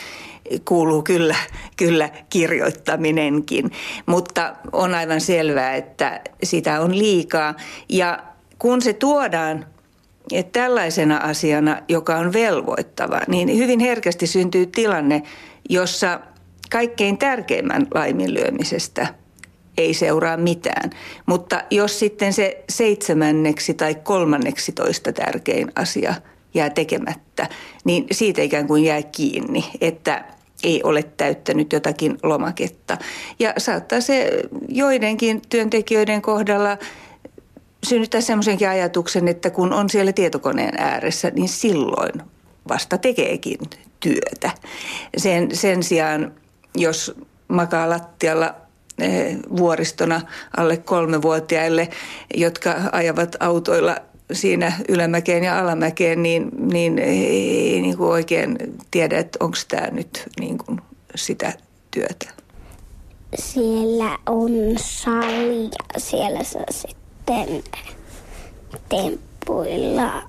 [0.66, 1.36] kuuluu kyllä,
[1.78, 3.72] kyllä kirjoittaminenkin,
[4.06, 7.56] mutta on aivan selvää, että sitä on liikaa.
[7.90, 8.20] Ja
[8.60, 9.66] kun se tuodaan
[10.34, 15.24] että tällaisena asiana, joka on velvoittava, niin hyvin herkästi syntyy tilanne,
[15.70, 16.20] jossa
[16.72, 19.08] kaikkein tärkeimmän laiminlyömisestä–
[19.80, 20.90] ei seuraa mitään.
[21.26, 26.14] Mutta jos sitten se seitsemänneksi tai kolmanneksi toista tärkein asia
[26.54, 27.48] jää tekemättä,
[27.84, 30.26] niin siitä ikään kuin jää kiinni, että
[30.64, 32.98] ei ole täyttänyt jotakin lomaketta.
[33.40, 36.78] Ja saattaa se joidenkin työntekijöiden kohdalla
[37.84, 42.22] synnyttää semmoisenkin ajatuksen, että kun on siellä tietokoneen ääressä, niin silloin
[42.70, 43.60] vasta tekeekin
[44.00, 44.52] työtä.
[45.18, 46.32] Sen, sen sijaan,
[46.76, 47.16] jos
[47.48, 48.56] makaa lattialla
[49.02, 50.22] Eh, vuoristona
[50.58, 51.90] alle kolmevuotiaille,
[52.36, 53.96] jotka ajavat autoilla
[54.34, 58.58] siinä ylämäkeen ja alamäkeen, niin, niin ei niin kuin oikein
[58.92, 60.82] tiedä, että onko tämä nyt niin kuin
[61.16, 61.54] sitä
[61.92, 62.26] työtä.
[63.36, 65.64] Siellä on sali
[65.94, 66.64] ja siellä saa
[67.30, 67.64] sitten
[68.90, 70.24] temppuilla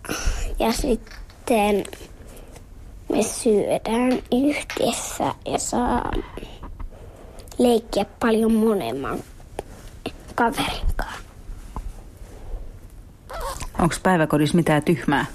[0.59, 1.85] ja sitten
[3.09, 6.13] me syödään yhdessä ja saa
[7.59, 9.19] leikkiä paljon monemman
[10.35, 11.21] kaverin kanssa.
[13.79, 15.27] Onko päiväkodissa mitään tyhmää?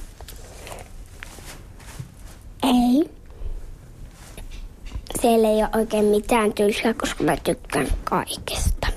[2.63, 3.10] Ei.
[5.21, 8.88] siellä ei ole oikein mitään tylsää, koska mä tykkään kaikesta.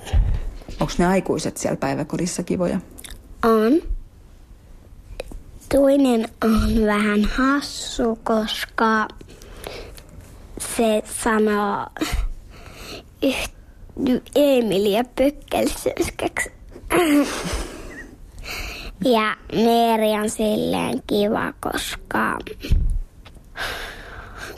[0.80, 2.80] Onko ne aikuiset siellä päiväkodissa kivoja?
[3.44, 3.72] On.
[5.74, 9.08] Toinen on vähän hassu, koska
[10.58, 11.86] se sanoo
[14.34, 16.50] Emilia Pökkelsöskäksi.
[19.04, 22.38] Ja Meeri on silleen kiva, koska,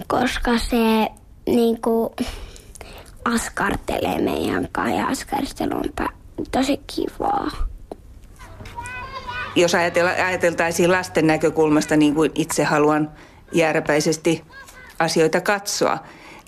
[0.07, 1.09] koska se
[1.47, 2.15] niinku
[3.25, 5.85] askartelee meidän kanssa ja askartelu on
[6.51, 7.51] tosi kivaa.
[9.57, 9.75] Jos
[10.25, 13.11] ajateltaisiin lasten näkökulmasta niin kuin itse haluan
[13.53, 14.45] jääräpäisesti
[14.99, 15.99] asioita katsoa,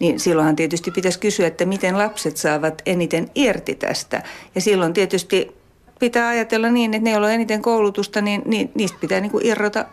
[0.00, 4.22] niin silloinhan tietysti pitäisi kysyä, että miten lapset saavat eniten irti tästä.
[4.54, 5.56] Ja silloin tietysti
[5.98, 9.46] pitää ajatella niin, että ne, joilla on eniten koulutusta, niin, niin niistä pitää niin kuin
[9.46, 9.84] irrota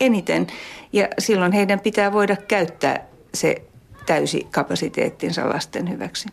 [0.00, 0.46] eniten.
[0.92, 3.62] Ja silloin heidän pitää voida käyttää se
[4.06, 6.28] täysi kapasiteettinsa lasten hyväksi.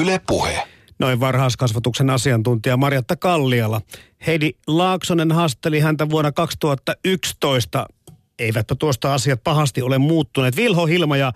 [0.00, 0.62] Yle Puhe.
[0.98, 3.80] Noin varhaiskasvatuksen asiantuntija Marjatta Kalliala.
[4.26, 7.86] Heidi Laaksonen hasteli häntä vuonna 2011.
[8.38, 10.56] Eivätpä tuosta asiat pahasti ole muuttuneet.
[10.56, 11.32] Vilho Hilma ja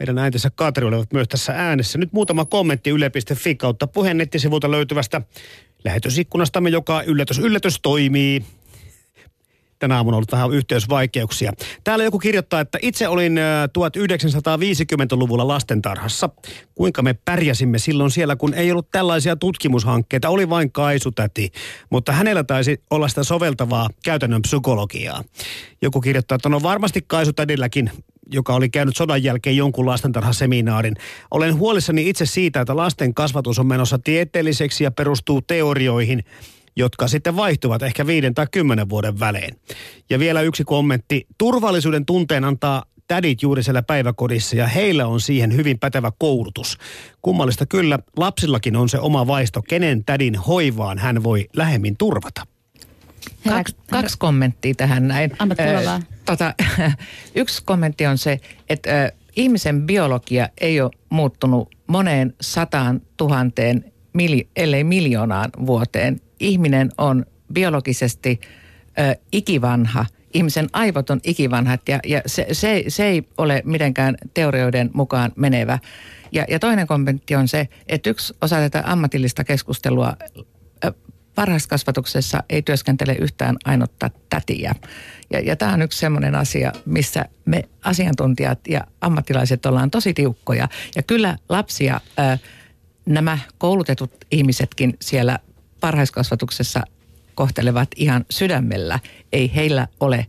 [0.00, 1.98] heidän äitinsä Katri olivat myös tässä äänessä.
[1.98, 5.22] Nyt muutama kommentti yle.fi kautta puheen nettisivulta löytyvästä
[5.84, 8.44] lähetysikkunastamme, joka yllätys yllätys toimii.
[9.82, 11.52] Tänä aamuna ollut vähän yhteysvaikeuksia.
[11.84, 13.38] Täällä joku kirjoittaa, että itse olin
[13.78, 16.28] 1950-luvulla lastentarhassa.
[16.74, 21.52] Kuinka me pärjäsimme silloin siellä, kun ei ollut tällaisia tutkimushankkeita, oli vain kaisutäti.
[21.90, 25.24] Mutta hänellä taisi olla sitä soveltavaa käytännön psykologiaa.
[25.82, 27.90] Joku kirjoittaa, että no varmasti kaisutädilläkin
[28.32, 30.94] joka oli käynyt sodan jälkeen jonkun lastentarhaseminaarin.
[31.30, 36.24] Olen huolissani itse siitä, että lasten kasvatus on menossa tieteelliseksi ja perustuu teorioihin,
[36.76, 39.56] jotka sitten vaihtuvat ehkä viiden tai kymmenen vuoden välein.
[40.10, 41.26] Ja vielä yksi kommentti.
[41.38, 46.78] Turvallisuuden tunteen antaa tädit juuri siellä päiväkodissa ja heillä on siihen hyvin pätevä koulutus.
[47.22, 52.46] Kummallista kyllä, lapsillakin on se oma vaisto, kenen tädin hoivaan hän voi lähemmin turvata.
[53.48, 55.32] Kaksi, kaksi kommenttia tähän näin.
[55.38, 55.54] Anna
[56.24, 56.54] tota,
[57.34, 64.48] Yksi kommentti on se, että ö, ihmisen biologia ei ole muuttunut moneen sataan tuhanteen, mili,
[64.56, 66.20] ellei miljoonaan vuoteen.
[66.42, 68.40] Ihminen on biologisesti
[68.98, 70.06] ö, ikivanha.
[70.34, 75.78] Ihmisen aivot on ikivanhat ja, ja se, se, se ei ole mitenkään teorioiden mukaan menevä.
[76.32, 80.16] Ja, ja toinen kommentti on se, että yksi osa tätä ammatillista keskustelua
[81.36, 84.74] varhaiskasvatuksessa ei työskentele yhtään ainutta tätiä.
[85.30, 90.68] Ja, ja tämä on yksi sellainen asia, missä me asiantuntijat ja ammattilaiset ollaan tosi tiukkoja.
[90.96, 92.38] Ja kyllä lapsia, ää,
[93.06, 95.38] nämä koulutetut ihmisetkin siellä
[95.82, 96.82] varhaiskasvatuksessa
[97.34, 99.00] kohtelevat ihan sydämellä.
[99.32, 100.26] Ei heillä ole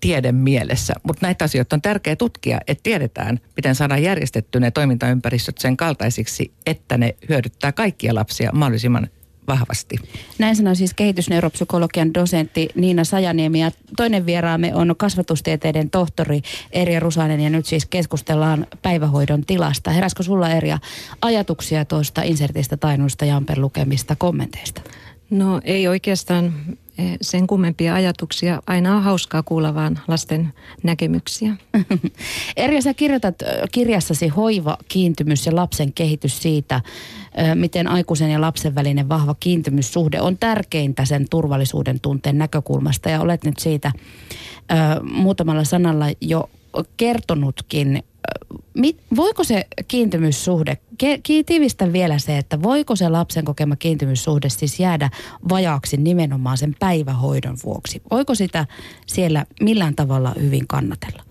[0.00, 5.58] tiede mielessä, mutta näitä asioita on tärkeää tutkia, että tiedetään, miten saadaan järjestetty ne toimintaympäristöt
[5.58, 9.08] sen kaltaisiksi, että ne hyödyttää kaikkia lapsia mahdollisimman
[9.50, 9.96] vahvasti.
[10.38, 17.40] Näin sanoi siis kehitysneuropsykologian dosentti Niina Sajaniemi ja toinen vieraamme on kasvatustieteiden tohtori Erja Rusanen
[17.40, 19.90] ja nyt siis keskustellaan päivähoidon tilasta.
[19.90, 20.78] Heräskö sulla Erja
[21.22, 24.82] ajatuksia tuosta insertistä tainuista Jamper lukemista kommenteista?
[25.30, 26.54] No ei oikeastaan
[26.98, 28.62] eh, sen kummempia ajatuksia.
[28.66, 31.56] Aina on hauskaa kuulla vaan lasten näkemyksiä.
[32.56, 33.34] Erja, sä kirjoitat
[33.72, 36.80] kirjassasi hoiva, kiintymys ja lapsen kehitys siitä,
[37.54, 43.10] miten aikuisen ja lapsen välinen vahva kiintymyssuhde on tärkeintä sen turvallisuuden tunteen näkökulmasta.
[43.10, 43.92] Ja olet nyt siitä
[45.02, 46.50] muutamalla sanalla jo
[46.96, 48.02] kertonutkin.
[49.16, 50.78] Voiko se kiintymyssuhde,
[51.46, 55.10] tiivistä vielä se, että voiko se lapsen kokema kiintymyssuhde siis jäädä
[55.48, 58.02] vajaaksi nimenomaan sen päivähoidon vuoksi?
[58.10, 58.66] Voiko sitä
[59.06, 61.22] siellä millään tavalla hyvin kannatella?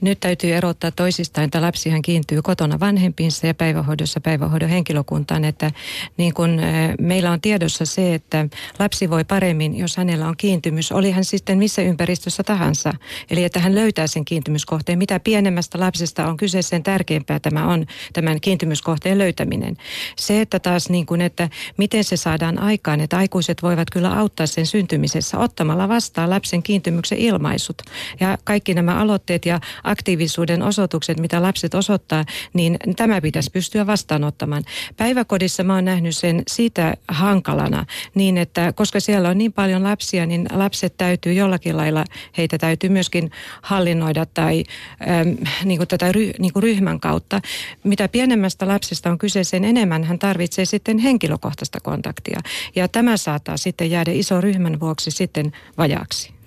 [0.00, 5.44] Nyt täytyy erottaa toisistaan, että lapsihan kiintyy kotona vanhempiinsa ja päivähoidossa päivähoidon henkilökuntaan.
[5.44, 5.70] Että
[6.16, 6.60] niin kun
[7.00, 8.46] meillä on tiedossa se, että
[8.78, 12.92] lapsi voi paremmin, jos hänellä on kiintymys, oli hän sitten missä ympäristössä tahansa.
[13.30, 14.98] Eli että hän löytää sen kiintymyskohteen.
[14.98, 19.76] Mitä pienemmästä lapsesta on kyse, sen tärkeämpää tämä on tämän kiintymyskohteen löytäminen.
[20.16, 24.46] Se, että taas niin kun, että miten se saadaan aikaan, että aikuiset voivat kyllä auttaa
[24.46, 27.82] sen syntymisessä ottamalla vastaan lapsen kiintymyksen ilmaisut.
[28.20, 32.24] Ja kaikki nämä aloitteet ja aktiivisuuden osoitukset, mitä lapset osoittaa,
[32.54, 34.64] niin tämä pitäisi pystyä vastaanottamaan.
[34.96, 40.26] Päiväkodissa mä oon nähnyt sen siitä hankalana niin, että koska siellä on niin paljon lapsia,
[40.26, 42.04] niin lapset täytyy jollakin lailla,
[42.38, 43.30] heitä täytyy myöskin
[43.62, 44.64] hallinnoida tai
[45.20, 47.40] äm, niin kuin tätä ry, niin kuin ryhmän kautta.
[47.84, 52.40] Mitä pienemmästä lapsesta on kyse, sen enemmän hän tarvitsee sitten henkilökohtaista kontaktia.
[52.76, 56.37] Ja tämä saattaa sitten jäädä iso ryhmän vuoksi sitten vajaaksi.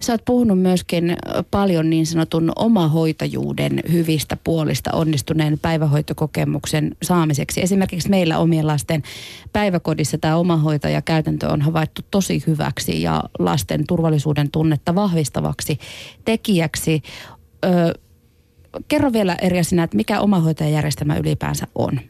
[0.00, 1.16] Sä oot puhunut myöskin
[1.50, 7.62] paljon niin sanotun omahoitajuuden hyvistä puolista onnistuneen päivähoitokokemuksen saamiseksi.
[7.62, 9.02] Esimerkiksi meillä omien lasten
[9.52, 15.78] päiväkodissa tämä omahoitajakäytäntö on havaittu tosi hyväksi ja lasten turvallisuuden tunnetta vahvistavaksi
[16.24, 17.02] tekijäksi.
[17.64, 17.94] Ö,
[18.88, 22.00] kerro vielä eri sinä, että mikä omahoitajajärjestelmä ylipäänsä on?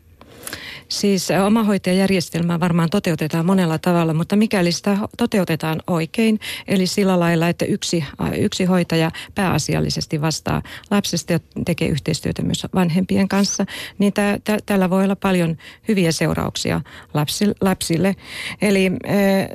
[0.90, 7.64] Siis omahoitajajärjestelmää varmaan toteutetaan monella tavalla, mutta mikäli sitä toteutetaan oikein, eli sillä lailla, että
[7.64, 8.04] yksi,
[8.38, 13.66] yksi hoitaja pääasiallisesti vastaa lapsesta ja tekee yhteistyötä myös vanhempien kanssa,
[13.98, 15.56] niin tä, tä, tällä voi olla paljon
[15.88, 16.80] hyviä seurauksia
[17.14, 17.54] lapsille.
[17.60, 18.16] lapsille.
[18.62, 19.14] Eli äh,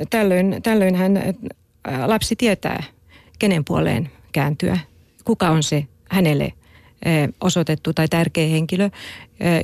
[0.10, 1.34] tällöin, tällöin hän, äh,
[2.06, 2.84] lapsi tietää,
[3.40, 4.80] kenen puoleen kääntyä,
[5.26, 6.54] kuka on se hänelle
[7.42, 8.90] osoitettu tai tärkeä henkilö.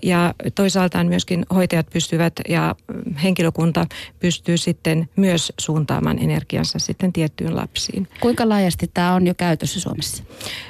[0.03, 2.75] Ja toisaaltaan myöskin hoitajat pystyvät ja
[3.23, 3.85] henkilökunta
[4.19, 8.07] pystyy sitten myös suuntaamaan energiansa sitten tiettyyn lapsiin.
[8.19, 10.23] Kuinka laajasti tämä on jo käytössä Suomessa?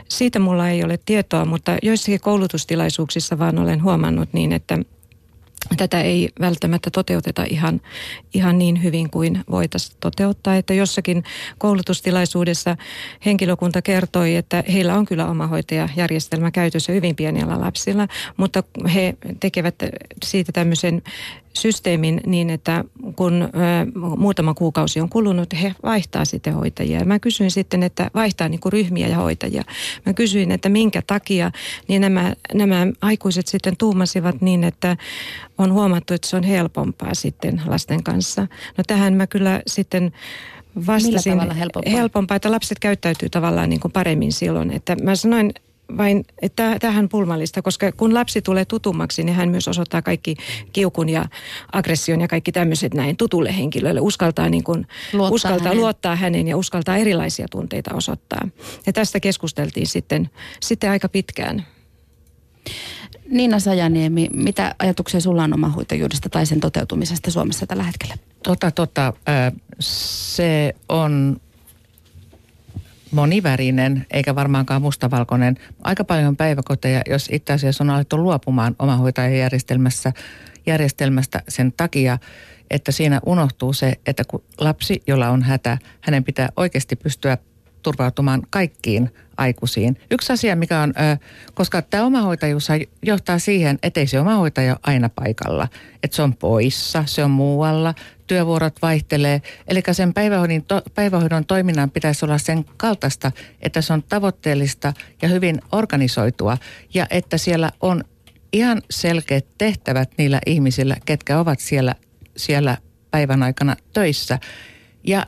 [0.10, 4.79] Siitä mulla ei ole tietoa, mutta joissakin koulutustilaisuuksissa vaan olen huomannut niin, että
[5.78, 7.82] tätä ei välttämättä toteuteta ihan,
[8.34, 10.56] ihan niin hyvin kuin voitaisiin toteuttaa.
[10.56, 11.24] Että jossakin
[11.58, 12.78] koulutustilaisuudessa
[13.26, 19.76] henkilökunta kertoi, että heillä on kyllä oma hoitajajärjestelmä käytössä hyvin pienillä lapsilla, mutta he tekevät
[20.24, 21.02] siitä tämmöisen
[21.54, 22.84] systeemin niin, että
[23.16, 23.48] kun ö,
[24.18, 27.06] muutama kuukausi on kulunut, he vaihtaa sitten hoitajia.
[27.06, 29.64] Mä kysyin sitten, että vaihtaa niin kuin ryhmiä ja hoitajia.
[30.06, 31.52] Mä kysyin, että minkä takia,
[31.88, 34.98] niin nämä, nämä aikuiset sitten tuumasivat niin, että
[35.58, 38.48] on huomattu, että se on helpompaa sitten lasten kanssa.
[38.78, 40.12] No tähän mä kyllä sitten
[40.88, 41.92] vastasin helpompaa?
[41.92, 44.72] helpompaa, että lapset käyttäytyy tavallaan niin kuin paremmin silloin.
[44.72, 45.54] Että mä sanoin
[45.97, 50.36] vain, että tähän pulmallista, koska kun lapsi tulee tutummaksi, niin hän myös osoittaa kaikki
[50.73, 51.25] kiukun ja
[51.71, 54.01] aggression ja kaikki tämmöiset näin tutulle henkilölle.
[54.01, 55.82] Uskaltaa, niin kuin, luottaa, uskaltaa hänen.
[55.82, 58.47] luottaa hänen ja uskaltaa erilaisia tunteita osoittaa.
[58.86, 60.30] Ja tästä keskusteltiin sitten,
[60.62, 61.65] sitten aika pitkään.
[63.30, 68.15] Niina Sajaniemi, mitä ajatuksia sulla on omahoitajuudesta tai sen toteutumisesta Suomessa tällä hetkellä?
[68.43, 69.13] Tota, tota,
[69.80, 71.41] se on
[73.12, 75.58] monivärinen, eikä varmaankaan mustavalkoinen.
[75.82, 80.13] Aika paljon päiväkoteja, jos itse asiassa on alettu luopumaan omahoitajajärjestelmässä
[80.65, 82.17] järjestelmästä sen takia,
[82.69, 87.38] että siinä unohtuu se, että kun lapsi, jolla on hätä, hänen pitää oikeasti pystyä
[87.82, 89.98] turvautumaan kaikkiin aikuisiin.
[90.12, 90.94] Yksi asia, mikä on,
[91.54, 92.67] koska tämä omahoitajuus
[93.04, 95.67] johtaa siihen, että ei se omahoitaja aina paikalla.
[96.04, 97.94] Että se on poissa, se on muualla,
[98.28, 99.41] työvuorot vaihtelee.
[99.67, 105.28] Eli sen päivähoidon, to, päivähoidon toiminnan pitäisi olla sen kaltaista, että se on tavoitteellista ja
[105.28, 106.58] hyvin organisoitua.
[106.94, 108.04] Ja että siellä on
[108.54, 111.96] ihan selkeät tehtävät niillä ihmisillä, ketkä ovat siellä,
[112.38, 112.78] siellä
[113.12, 114.39] päivän aikana töissä.
[115.04, 115.26] Ja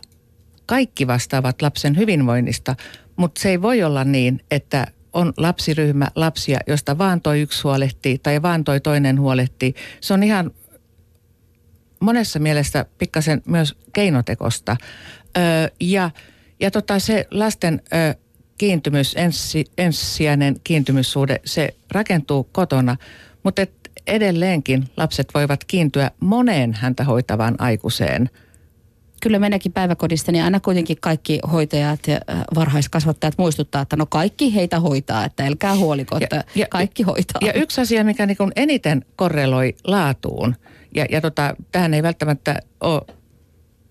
[0.66, 2.76] kaikki vastaavat lapsen hyvinvoinnista,
[3.16, 8.18] mutta se ei voi olla niin, että on lapsiryhmä lapsia, josta vaan toi yksi huolehtii
[8.18, 9.74] tai vaan toi toinen huolehtii.
[10.02, 10.52] Se on ihan
[12.00, 14.78] monessa mielessä pikkasen myös keinotekosta.
[15.38, 15.44] Öö,
[15.80, 16.12] ja
[16.60, 18.16] ja tota, se lasten ö,
[18.58, 22.98] kiintymys, ensi, ensisijainen kiintymyssuhde, se rakentuu kotona,
[23.44, 23.74] mutta et
[24.08, 28.30] edelleenkin lapset voivat kiintyä moneen häntä hoitavaan aikuiseen–
[29.24, 34.56] kyllä meneekin päiväkodista, niin aina kuitenkin kaikki hoitajat ja äh, varhaiskasvattajat muistuttaa, että no kaikki
[34.56, 37.40] heitä hoitaa, että älkää huoliko, että ja, kaikki hoitaa.
[37.42, 40.56] Ja yksi asia, mikä niin eniten korreloi laatuun,
[40.96, 43.02] ja, ja tota, tähän ei välttämättä ole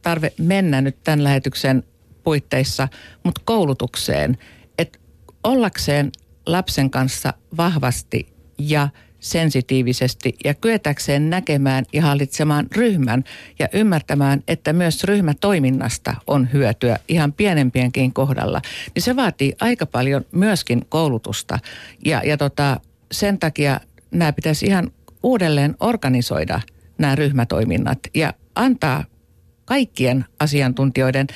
[0.03, 1.83] tarve mennä nyt tämän lähetyksen
[2.25, 2.89] puitteissa,
[3.25, 4.39] mutta koulutukseen,
[4.79, 4.99] että
[5.45, 6.11] ollakseen
[6.47, 8.27] lapsen kanssa vahvasti
[8.59, 8.89] ja–
[9.23, 13.25] sensitiivisesti ja kyetäkseen näkemään ja hallitsemaan ryhmän
[13.59, 18.63] ja ymmärtämään, että myös ryhmätoiminnasta on hyötyä ihan pienempienkin kohdalla,
[18.95, 21.59] niin se vaatii aika paljon myöskin koulutusta.
[22.05, 22.81] Ja, ja tota,
[23.13, 23.81] sen takia
[24.11, 24.91] nämä pitäisi ihan
[25.23, 26.61] uudelleen organisoida
[26.99, 29.05] nämä ryhmätoiminnat ja antaa
[29.65, 31.27] kaikkien asiantuntijoiden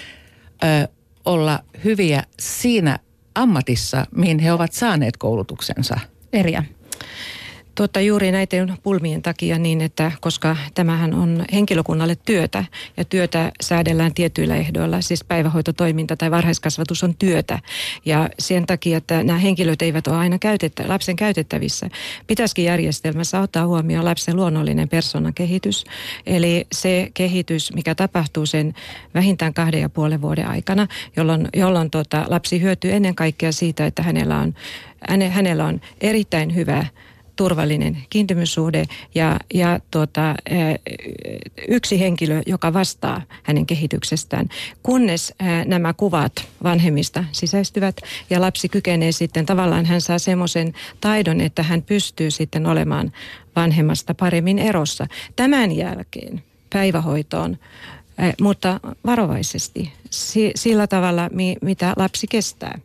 [0.65, 0.89] ö,
[1.25, 2.99] olla hyviä siinä
[3.35, 5.99] ammatissa, mihin he ovat saaneet koulutuksensa.
[6.33, 6.63] Erja.
[7.77, 12.65] Tuota, juuri näiden pulmien takia niin, että koska tämähän on henkilökunnalle työtä
[12.97, 17.59] ja työtä säädellään tietyillä ehdoilla, siis päivähoitotoiminta tai varhaiskasvatus on työtä
[18.05, 21.89] ja sen takia, että nämä henkilöt eivät ole aina käytettä, lapsen käytettävissä,
[22.27, 25.85] pitäisikin järjestelmässä ottaa huomioon lapsen luonnollinen persoonan kehitys.
[26.27, 28.75] Eli se kehitys, mikä tapahtuu sen
[29.15, 30.87] vähintään kahden ja puolen vuoden aikana,
[31.17, 34.55] jolloin, jolloin tuota, lapsi hyötyy ennen kaikkea siitä, että hänellä on,
[35.31, 36.87] hänellä on erittäin hyvä
[37.37, 38.85] turvallinen kiintymyssuhde
[39.15, 40.35] ja, ja tuota,
[41.69, 44.49] yksi henkilö, joka vastaa hänen kehityksestään,
[44.83, 45.35] kunnes
[45.65, 46.33] nämä kuvat
[46.63, 47.97] vanhemmista sisäistyvät
[48.31, 53.13] ja lapsi kykenee sitten tavallaan, hän saa semmoisen taidon, että hän pystyy sitten olemaan
[53.57, 55.07] vanhemmasta paremmin erossa.
[55.37, 57.57] Tämän jälkeen päivähoitoon
[58.41, 59.93] mutta varovaisesti
[60.55, 61.31] sillä tavalla,
[61.63, 62.79] mitä lapsi kestää.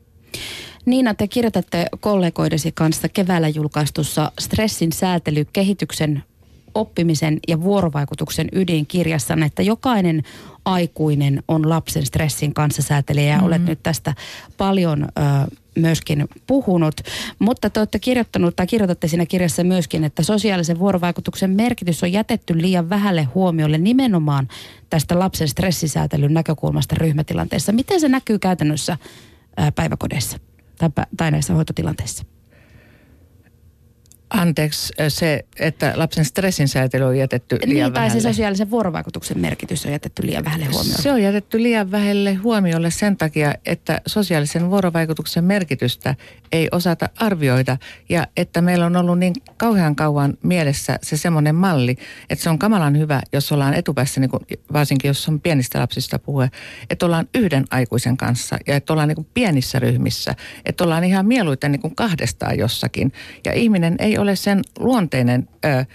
[0.86, 6.24] Niina, te kirjoitatte kollegoidesi kanssa keväällä julkaistussa Stressin säätely kehityksen
[6.76, 10.24] oppimisen ja vuorovaikutuksen ydinkirjassa, että jokainen
[10.66, 13.48] aikuinen on lapsen stressin kanssa säätelijä ja mm-hmm.
[13.48, 14.16] olet nyt tästä
[14.58, 15.08] paljon ö,
[15.76, 17.02] myöskin puhunut.
[17.40, 22.62] Mutta te olette kirjoittanut tai kirjoitatte siinä kirjassa myöskin, että sosiaalisen vuorovaikutuksen merkitys on jätetty
[22.62, 24.48] liian vähälle huomiolle nimenomaan
[24.90, 27.72] tästä lapsen stressisäätelyn näkökulmasta ryhmätilanteessa.
[27.72, 28.98] Miten se näkyy käytännössä
[29.60, 30.38] ö, päiväkodeissa
[30.90, 32.24] tai, tai näissä hoitotilanteissa?
[34.34, 38.22] Anteeksi, se, että lapsen stressin säätely on jätetty liian niin, tai vähälle.
[38.22, 41.02] se sosiaalisen vuorovaikutuksen merkitys on jätetty liian vähälle huomiolle.
[41.02, 46.16] Se on jätetty liian vähälle huomiolle sen takia, että sosiaalisen vuorovaikutuksen merkitystä
[46.52, 47.78] ei osata arvioida.
[48.10, 51.96] Ja että meillä on ollut niin kauhean kauan mielessä se semmoinen malli,
[52.30, 56.20] että se on kamalan hyvä, jos ollaan etupäässä, niin kuin, varsinkin jos on pienistä lapsista
[56.20, 56.52] puhe,
[56.90, 60.36] että ollaan yhden aikuisen kanssa ja että ollaan niin kuin pienissä ryhmissä.
[60.66, 63.12] Että ollaan ihan mieluiten niin kuin kahdestaan jossakin.
[63.46, 65.86] Ja ihminen ei ole sen luonteinen ö,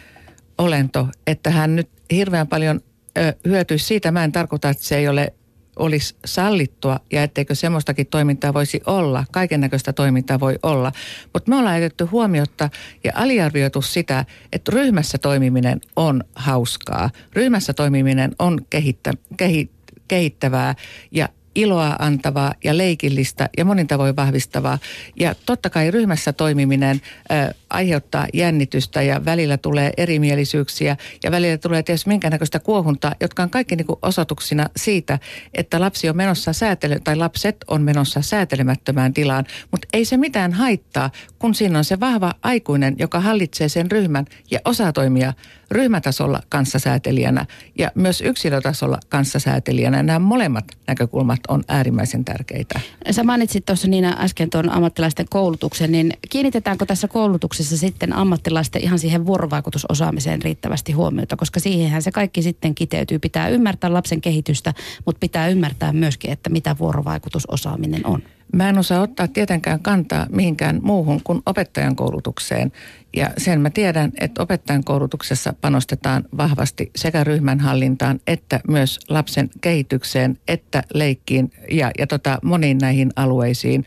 [0.58, 2.80] olento, että hän nyt hirveän paljon
[3.18, 4.10] ö, hyötyisi siitä.
[4.10, 5.32] Mä en tarkoita, että se ei ole
[5.76, 10.92] olisi sallittua ja etteikö semmoistakin toimintaa voisi olla, kaiken näköistä toimintaa voi olla.
[11.32, 12.70] Mutta me ollaan jätetty huomiota
[13.04, 17.10] ja aliarvioitu sitä, että ryhmässä toimiminen on hauskaa.
[17.32, 19.70] Ryhmässä toimiminen on kehittä, kehi,
[20.08, 20.74] kehittävää
[21.10, 24.78] ja iloa antavaa ja leikillistä ja monin tavoin vahvistavaa.
[25.16, 27.00] Ja totta kai ryhmässä toimiminen
[27.30, 33.42] ö, aiheuttaa jännitystä ja välillä tulee erimielisyyksiä ja välillä tulee tietysti minkä näköistä kuohuntaa, jotka
[33.42, 35.18] on kaikki niin kuin osoituksina siitä,
[35.54, 40.52] että lapsi on menossa säätely, tai lapset on menossa säätelemättömään tilaan, mutta ei se mitään
[40.52, 45.32] haittaa, kun siinä on se vahva aikuinen, joka hallitsee sen ryhmän ja osaa toimia
[45.70, 47.46] ryhmätasolla kanssasäätelijänä
[47.78, 50.02] ja myös yksilötasolla kanssasäätelijänä.
[50.02, 52.80] Nämä molemmat näkökulmat on äärimmäisen tärkeitä.
[53.10, 58.98] Sä mainitsit tuossa Niina äsken tuon ammattilaisten koulutuksen, niin kiinnitetäänkö tässä koulutuksessa sitten ammattilaisten ihan
[58.98, 63.18] siihen vuorovaikutusosaamiseen riittävästi huomiota, koska siihenhän se kaikki sitten kiteytyy.
[63.18, 64.74] Pitää ymmärtää lapsen kehitystä,
[65.06, 68.22] mutta pitää ymmärtää myöskin, että mitä vuorovaikutusosaaminen on.
[68.52, 72.72] Mä en osaa ottaa tietenkään kantaa mihinkään muuhun kuin opettajan koulutukseen.
[73.16, 79.50] Ja sen mä tiedän, että opettajan koulutuksessa panostetaan vahvasti sekä ryhmän hallintaan että myös lapsen
[79.60, 83.86] kehitykseen, että leikkiin ja, ja tota, moniin näihin alueisiin.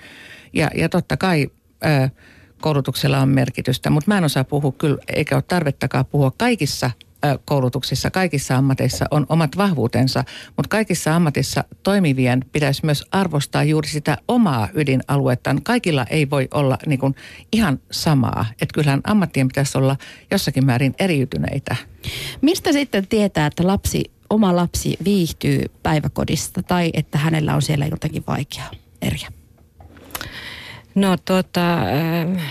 [0.53, 1.47] Ja, ja totta kai
[1.85, 2.09] ö,
[2.61, 6.91] koulutuksella on merkitystä, mutta mä en osaa puhua kyllä, eikä ole tarvettakaan puhua kaikissa
[7.45, 10.23] koulutuksissa, kaikissa ammateissa on omat vahvuutensa,
[10.57, 15.61] mutta kaikissa ammatissa toimivien pitäisi myös arvostaa juuri sitä omaa ydinaluettaan.
[15.63, 17.15] Kaikilla ei voi olla niin kuin
[17.51, 18.45] ihan samaa.
[18.51, 19.97] Että kyllähän ammattien pitäisi olla
[20.31, 21.75] jossakin määrin eriytyneitä.
[22.41, 28.23] Mistä sitten tietää, että lapsi, oma lapsi viihtyy päiväkodista tai että hänellä on siellä jotenkin
[28.27, 29.38] vaikeaa eriä?
[30.99, 31.77] No tota...
[31.81, 32.41] Äh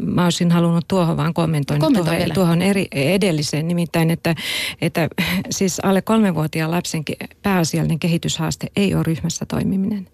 [0.00, 4.34] mä olisin halunnut tuohon vaan kommentoida tuohon, tuohon eri, edelliseen, nimittäin, että,
[4.80, 5.08] että
[5.50, 7.02] siis alle kolmenvuotiaan lapsen
[7.42, 10.08] pääasiallinen kehityshaaste ei ole ryhmässä toimiminen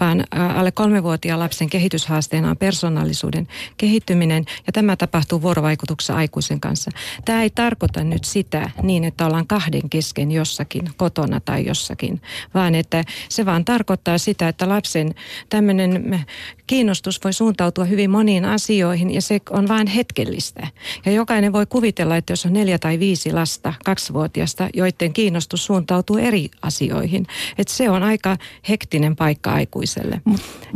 [0.00, 6.90] vaan alle kolmevuotiaan lapsen kehityshaasteena on persoonallisuuden kehittyminen ja tämä tapahtuu vuorovaikutuksessa aikuisen kanssa.
[7.24, 12.22] Tämä ei tarkoita nyt sitä niin, että ollaan kahden kesken jossakin kotona tai jossakin,
[12.54, 15.14] vaan että se vaan tarkoittaa sitä, että lapsen
[15.48, 16.24] tämmöinen
[16.66, 20.66] kiinnostus voi suuntautua hyvin moniin asioihin ja se on vain hetkellistä.
[21.06, 26.16] Ja jokainen voi kuvitella, että jos on neljä tai viisi lasta, kaksivuotiasta, joiden kiinnostus suuntautuu
[26.16, 27.26] eri asioihin,
[27.58, 28.36] että se on aika
[28.68, 30.22] hektinen paikka aikuiselle.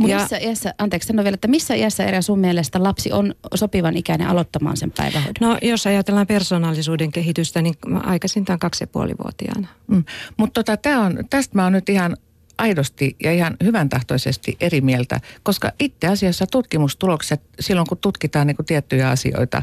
[0.07, 3.97] ja, missä iässä, anteeksi sano vielä, että missä iässä eri sun mielestä lapsi on sopivan
[3.97, 5.49] ikäinen aloittamaan sen päivähoidon?
[5.49, 9.67] No jos ajatellaan persoonallisuuden kehitystä, niin aikaisintaan kaksi ja puoli vuotiaana.
[9.87, 10.03] Mm.
[10.37, 12.17] Mutta tota, on, tästä mä oon nyt ihan
[12.57, 18.55] aidosti ja ihan hyvän tahtoisesti eri mieltä, koska itse asiassa tutkimustulokset silloin, kun tutkitaan niin
[18.55, 19.61] kuin tiettyjä asioita,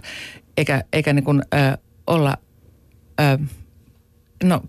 [0.57, 2.37] eikä, eikä niin kuin, ö, olla,
[3.21, 3.39] ö,
[4.45, 4.63] no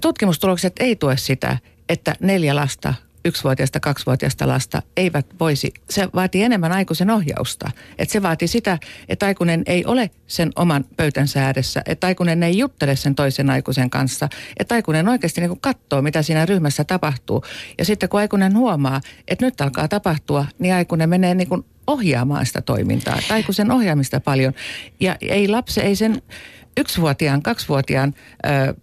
[0.00, 2.94] tutkimustulokset ei tue sitä, että neljä lasta
[3.28, 7.70] yksivuotiaasta, kaksivuotiaasta lasta eivät voisi, se vaatii enemmän aikuisen ohjausta.
[7.98, 12.58] Että se vaatii sitä, että aikuinen ei ole sen oman pöytänsä ääressä, että aikuinen ei
[12.58, 17.44] juttele sen toisen aikuisen kanssa, että aikuinen oikeasti niin katsoo, mitä siinä ryhmässä tapahtuu.
[17.78, 22.46] Ja sitten kun aikuinen huomaa, että nyt alkaa tapahtua, niin aikuinen menee niin kuin ohjaamaan
[22.46, 24.52] sitä toimintaa, tai aikuisen ohjaamista paljon.
[25.00, 26.22] Ja ei lapsi, ei sen
[26.76, 28.14] yksivuotiaan, kaksivuotiaan
[28.46, 28.74] ö,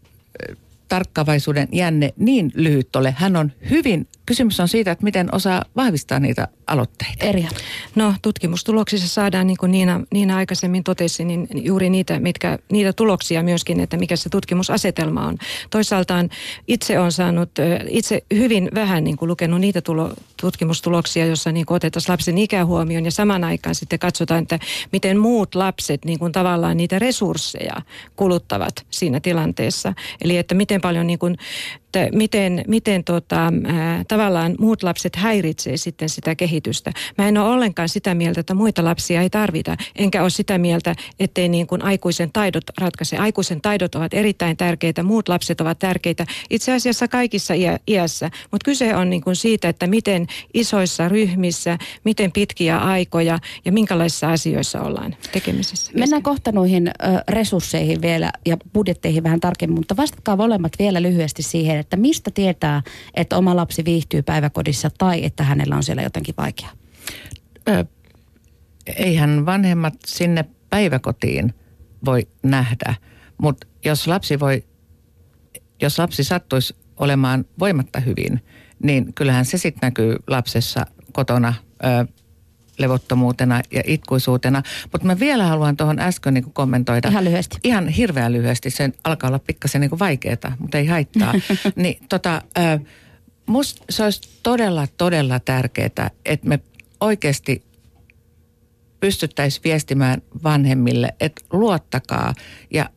[0.88, 3.16] tarkkavaisuuden jänne niin lyhyt ole.
[3.18, 7.26] Hän on hyvin, kysymys on siitä, että miten osaa vahvistaa niitä aloitteita.
[7.26, 7.50] Erja.
[7.96, 13.44] No tutkimustuloksissa saadaan, niin kuin Niina, Niina aikaisemmin totesi, niin juuri niitä, mitkä, niitä tuloksia
[13.44, 15.38] myöskin, että mikä se tutkimusasetelma on.
[15.70, 16.30] Toisaaltaan
[16.68, 17.50] itse on saanut,
[17.90, 22.66] itse hyvin vähän niin kuin lukenut niitä tulo, tutkimustuloksia, jossa niin kuin otetaan lapsen ikä
[22.66, 24.60] huomioon ja saman aikaan sitten katsotaan, että
[24.92, 27.76] miten muut lapset niin kuin tavallaan niitä resursseja
[28.16, 29.94] kuluttavat siinä tilanteessa.
[30.22, 31.38] Eli että miten paljon niin kuin
[32.04, 36.92] että miten, miten tota, ää, tavallaan muut lapset häiritsee sitten sitä kehitystä.
[37.18, 40.96] Mä en ole ollenkaan sitä mieltä, että muita lapsia ei tarvita, enkä ole sitä mieltä,
[41.20, 43.18] ettei niin kuin aikuisen taidot ratkaise.
[43.18, 48.66] Aikuisen taidot ovat erittäin tärkeitä, muut lapset ovat tärkeitä itse asiassa kaikissa iä, iässä, mutta
[48.66, 54.82] kyse on niin kuin siitä, että miten isoissa ryhmissä, miten pitkiä aikoja ja minkälaisissa asioissa
[54.82, 55.92] ollaan tekemisissä.
[55.96, 56.92] Mennään kohta noihin
[57.30, 62.82] resursseihin vielä ja budjetteihin vähän tarkemmin, mutta vastatkaa molemmat vielä lyhyesti siihen, että mistä tietää,
[63.14, 66.72] että oma lapsi viihtyy päiväkodissa tai että hänellä on siellä jotenkin vaikeaa?
[68.98, 71.54] Eihän vanhemmat sinne päiväkotiin
[72.06, 72.96] voi nähdä,
[73.38, 74.64] mutta jos lapsi voi,
[75.82, 78.42] jos lapsi sattuisi olemaan voimatta hyvin,
[78.84, 81.54] niin kyllähän se sitten näkyy lapsessa kotona
[82.78, 84.64] levottomuutena ja itkuisuutena.
[84.92, 87.10] Mutta mä vielä haluan tuohon äsken niin kommentoida.
[87.10, 87.58] Ihan lyhyesti.
[87.64, 88.70] Ihan hirveän lyhyesti.
[88.70, 91.34] Se alkaa olla pikkasen niin vaikeaa, mutta ei haittaa.
[91.76, 92.42] niin tota,
[93.46, 96.60] musta se olisi todella, todella tärkeää, että me
[97.02, 97.64] oikeasti
[99.00, 102.34] pystyttäisiin viestimään vanhemmille, että luottakaa
[102.74, 102.90] ja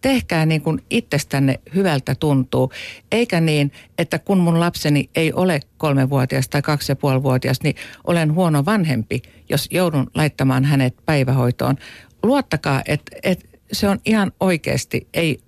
[0.00, 2.72] tehkää niin kuin itsestänne hyvältä tuntuu.
[3.12, 7.74] Eikä niin, että kun mun lapseni ei ole kolmevuotias tai kaksi ja puolivuotias, niin
[8.04, 11.76] olen huono vanhempi, jos joudun laittamaan hänet päivähoitoon.
[12.22, 15.40] Luottakaa, että, että se on ihan oikeasti, ei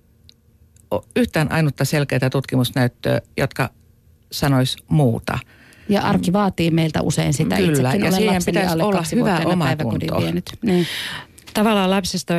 [0.91, 3.69] ole yhtään ainutta selkeää tutkimusnäyttöä, jotka
[4.31, 5.39] sanois muuta.
[5.89, 7.55] Ja arki vaatii meiltä usein sitä.
[7.55, 9.67] Kyllä, Itsekin ja siihen pitäisi olla hyvä oma
[10.61, 10.87] Niin
[11.53, 12.33] tavallaan lapsesta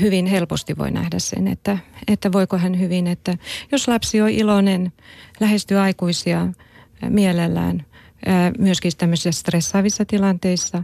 [0.00, 3.36] hyvin helposti voi nähdä sen, että, että voiko hän hyvin, että
[3.72, 4.92] jos lapsi on iloinen,
[5.40, 6.46] lähestyy aikuisia
[7.08, 7.86] mielellään,
[8.58, 10.82] myöskin tämmöisissä stressaavissa tilanteissa,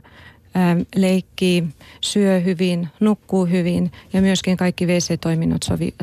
[0.94, 1.64] leikkii,
[2.00, 5.94] syö hyvin, nukkuu hyvin ja myöskin kaikki WC-toiminnot sovi,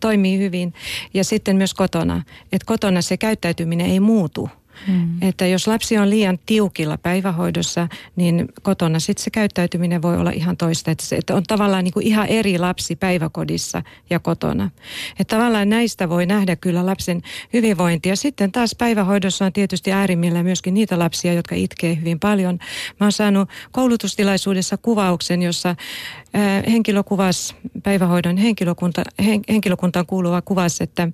[0.00, 0.74] toimii hyvin.
[1.14, 4.48] Ja sitten myös kotona, että kotona se käyttäytyminen ei muutu–
[4.88, 5.22] Mm.
[5.22, 10.56] Että jos lapsi on liian tiukilla päivähoidossa, niin kotona sitten se käyttäytyminen voi olla ihan
[10.56, 10.90] toista.
[10.90, 14.70] Että, se, että on tavallaan niin kuin ihan eri lapsi päiväkodissa ja kotona.
[15.20, 17.22] Että tavallaan näistä voi nähdä kyllä lapsen
[17.52, 18.16] hyvinvointia.
[18.16, 22.58] Sitten taas päivähoidossa on tietysti äärimmillään myöskin niitä lapsia, jotka itkee hyvin paljon.
[23.00, 25.76] Mä oon saanut koulutustilaisuudessa kuvauksen, jossa
[26.66, 31.08] henkilö kuvasi, päivähoidon henkilökunta, hen, henkilökuntaan kuuluva kuvasi, että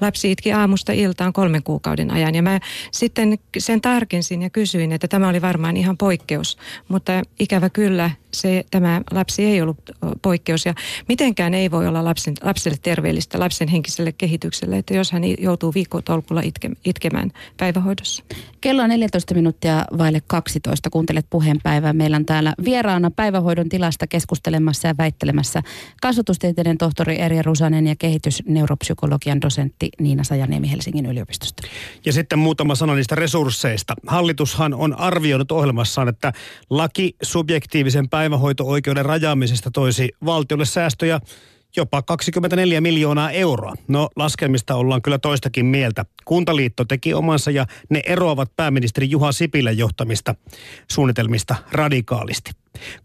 [0.00, 2.34] lapsi itki aamusta iltaan kolmen kuukauden ajan.
[2.34, 2.60] Ja mä
[2.90, 6.58] sitten sen tarkensin ja kysyin, että tämä oli varmaan ihan poikkeus,
[6.88, 8.10] mutta ikävä kyllä
[8.40, 9.78] se, tämä lapsi ei ollut
[10.22, 10.74] poikkeus ja
[11.08, 16.40] mitenkään ei voi olla lapsen, lapselle terveellistä, lapsen henkiselle kehitykselle, että jos hän joutuu viikkotolkulla
[16.40, 18.22] itke, itkemään päivähoidossa.
[18.60, 21.92] Kello on 14 minuuttia vaille 12, kuuntelet puheenpäivää.
[21.92, 25.62] Meillä on täällä vieraana päivähoidon tilasta keskustelemassa ja väittelemässä
[26.02, 31.62] kasvatustieteiden tohtori Erja Rusanen ja kehitysneuropsykologian dosentti Niina Sajaniemi Helsingin yliopistosta.
[32.04, 33.94] Ja sitten muutama sana niistä resursseista.
[34.06, 36.32] Hallitushan on arvioinut ohjelmassaan, että
[36.70, 41.20] laki subjektiivisen päivähoidon päivähoito-oikeuden rajaamisesta toisi valtiolle säästöjä
[41.76, 43.74] jopa 24 miljoonaa euroa.
[43.88, 46.04] No laskelmista ollaan kyllä toistakin mieltä.
[46.24, 50.34] Kuntaliitto teki omansa ja ne eroavat pääministeri Juha Sipilän johtamista
[50.90, 52.50] suunnitelmista radikaalisti.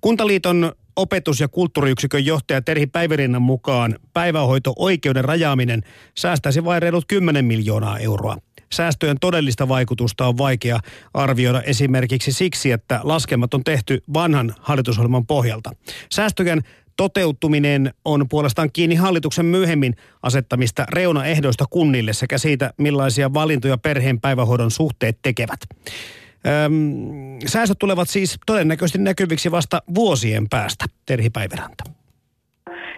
[0.01, 5.83] Kuntaliiton opetus- ja kulttuuriyksikön johtaja Terhi Päivärinnan mukaan päivähoito-oikeuden rajaaminen
[6.17, 8.37] säästäisi vain reilut 10 miljoonaa euroa.
[8.73, 10.79] Säästöjen todellista vaikutusta on vaikea
[11.13, 15.71] arvioida esimerkiksi siksi, että laskelmat on tehty vanhan hallitusohjelman pohjalta.
[16.11, 16.61] Säästöjen
[16.97, 24.71] toteutuminen on puolestaan kiinni hallituksen myöhemmin asettamista reunaehdoista kunnille sekä siitä, millaisia valintoja perheen päivähoidon
[24.71, 25.59] suhteet tekevät.
[26.65, 32.00] Öm, säästöt tulevat siis todennäköisesti näkyviksi vasta vuosien päästä, Terhi Päiväranta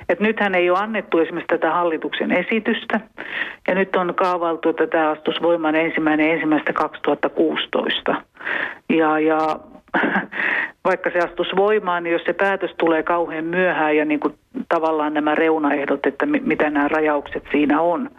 [0.09, 2.99] Et nythän ei ole annettu esimerkiksi tätä hallituksen esitystä,
[3.67, 8.21] ja nyt on kaavailtu, että tämä astus voimaan ensimmäinen ensimmäistä 2016.
[8.89, 9.59] Ja, ja
[10.89, 14.33] vaikka se astus voimaan, niin jos se päätös tulee kauhean myöhään ja niin kuin
[14.69, 18.09] tavallaan nämä reunaehdot, että mitä nämä rajaukset siinä on,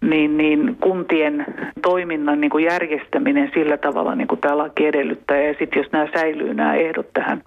[0.00, 1.46] niin, niin kuntien
[1.82, 5.42] toiminnan niin kuin järjestäminen sillä tavalla, niin kuin tämä laki edellyttää.
[5.42, 7.42] Ja sitten jos nämä säilyy nämä ehdot tähän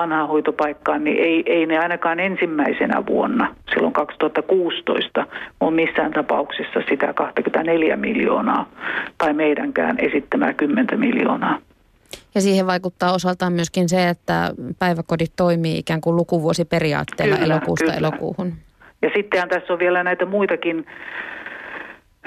[0.00, 5.26] vanhaan hoitopaikkaan, niin ei, ei ne ainakaan ensimmäisenä vuonna, silloin 2016,
[5.60, 8.68] on missään tapauksessa sitä 24 miljoonaa
[9.18, 11.58] tai meidänkään esittämää 10 miljoonaa.
[12.34, 17.98] Ja siihen vaikuttaa osaltaan myöskin se, että päiväkodit toimii ikään kuin lukuvuosiperiaatteella kyllä, elokuusta kyllä.
[17.98, 18.52] elokuuhun.
[19.02, 20.86] Ja sittenhän tässä on vielä näitä muitakin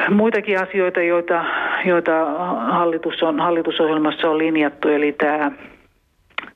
[0.09, 1.45] muitakin asioita, joita,
[1.85, 2.25] joita
[2.71, 5.51] hallitus on, hallitusohjelmassa on linjattu, eli tämä,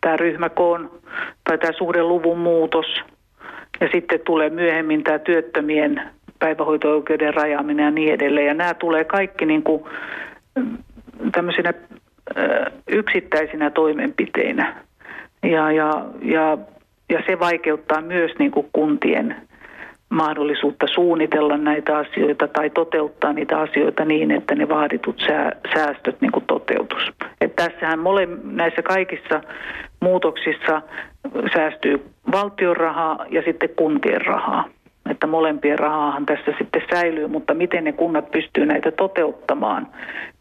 [0.02, 0.92] tämä ryhmäkoon
[1.44, 2.86] tai tämä suhdeluvun muutos
[3.82, 6.02] ja sitten tulee myöhemmin tämä työttömien
[6.40, 8.48] päivähoito-oikeuden rajaaminen ja niin edelleen.
[8.48, 9.84] Ja nämä tulee kaikki niin kuin
[11.32, 11.74] tämmöisinä
[12.88, 14.76] yksittäisinä toimenpiteinä.
[15.44, 16.58] Ja, ja, ja,
[17.10, 19.36] ja se vaikeuttaa myös niin kuin kuntien
[20.10, 25.24] mahdollisuutta suunnitella näitä asioita tai toteuttaa niitä asioita niin, että ne vaaditut
[25.74, 27.12] säästöt niin kuin toteutus.
[27.42, 29.42] Et tässähän mole, näissä kaikissa
[30.00, 30.82] muutoksissa
[31.54, 34.66] säästyy valtion rahaa ja sitten kuntien rahaa.
[35.10, 39.88] Että molempien rahaahan tässä sitten säilyy, mutta miten ne kunnat pystyy näitä toteuttamaan,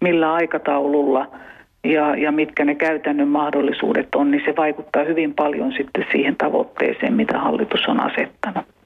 [0.00, 1.26] millä aikataululla
[1.84, 7.14] ja, ja mitkä ne käytännön mahdollisuudet on, niin se vaikuttaa hyvin paljon sitten siihen tavoitteeseen,
[7.14, 8.77] mitä hallitus on asettanut.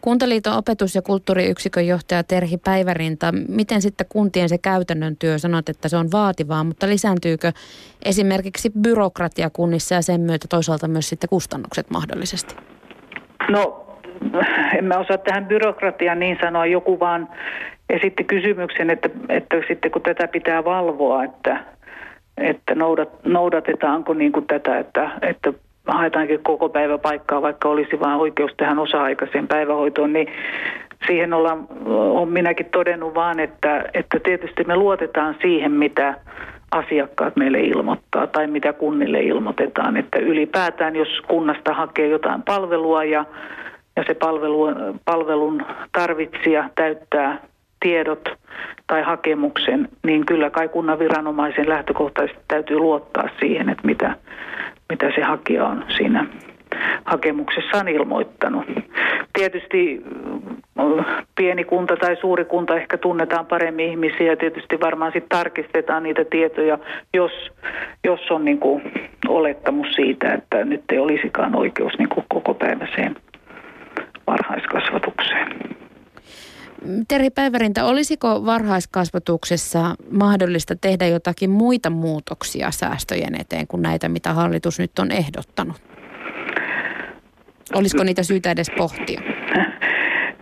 [0.00, 5.88] Kuntaliiton opetus- ja kulttuuriyksikön johtaja Terhi Päivärinta, miten sitten kuntien se käytännön työ, sanot, että
[5.88, 7.52] se on vaativaa, mutta lisääntyykö
[8.04, 12.56] esimerkiksi byrokratia kunnissa ja sen myötä toisaalta myös sitten kustannukset mahdollisesti?
[13.50, 13.86] No,
[14.78, 17.28] en mä osaa tähän byrokratiaan niin sanoa, joku vaan
[17.90, 21.64] esitti kysymyksen, että, että sitten kun tätä pitää valvoa, että,
[22.36, 25.52] että noudat, noudatetaanko niin kuin tätä, että, että
[25.86, 30.28] haetaankin koko päivä paikkaa, vaikka olisi vain oikeus tähän osa-aikaiseen päivähoitoon, niin
[31.06, 36.14] siihen ollaan, on minäkin todennut vaan, että, että tietysti me luotetaan siihen, mitä
[36.70, 39.96] asiakkaat meille ilmoittaa tai mitä kunnille ilmoitetaan.
[39.96, 43.24] Että ylipäätään, jos kunnasta hakee jotain palvelua ja,
[43.96, 44.66] ja se palvelu,
[45.04, 45.62] palvelun
[45.92, 47.38] tarvitsija täyttää
[47.80, 48.28] tiedot
[48.86, 54.16] tai hakemuksen, niin kyllä kai kunnan viranomaisen lähtökohtaisesti täytyy luottaa siihen, että mitä,
[54.92, 56.26] mitä se hakija on siinä
[57.04, 58.64] hakemuksessaan ilmoittanut.
[59.32, 60.04] Tietysti
[60.78, 66.02] äh, pieni kunta tai suuri kunta ehkä tunnetaan paremmin ihmisiä ja tietysti varmaan sitten tarkistetaan
[66.02, 66.78] niitä tietoja,
[67.14, 67.32] jos,
[68.04, 68.82] jos on niin kuin
[69.28, 73.16] olettamus siitä, että nyt ei olisikaan oikeus niin kuin koko päiväiseen
[74.26, 75.48] varhaiskasvatukseen.
[77.08, 84.78] Terhi Päivärintä, olisiko varhaiskasvatuksessa mahdollista tehdä jotakin muita muutoksia säästöjen eteen kuin näitä, mitä hallitus
[84.78, 85.76] nyt on ehdottanut?
[87.74, 89.20] Olisiko niitä syytä edes pohtia?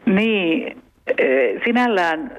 [0.07, 0.83] Niin,
[1.19, 1.25] e,
[1.65, 2.33] sinällään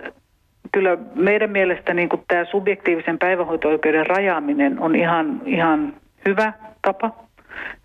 [0.71, 5.93] kyllä meidän mielestä niin kuin tämä subjektiivisen päivähoito-oikeuden rajaaminen on ihan, ihan
[6.27, 7.11] hyvä tapa.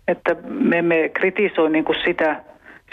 [0.07, 2.43] Että me emme kritisoi niin kuin sitä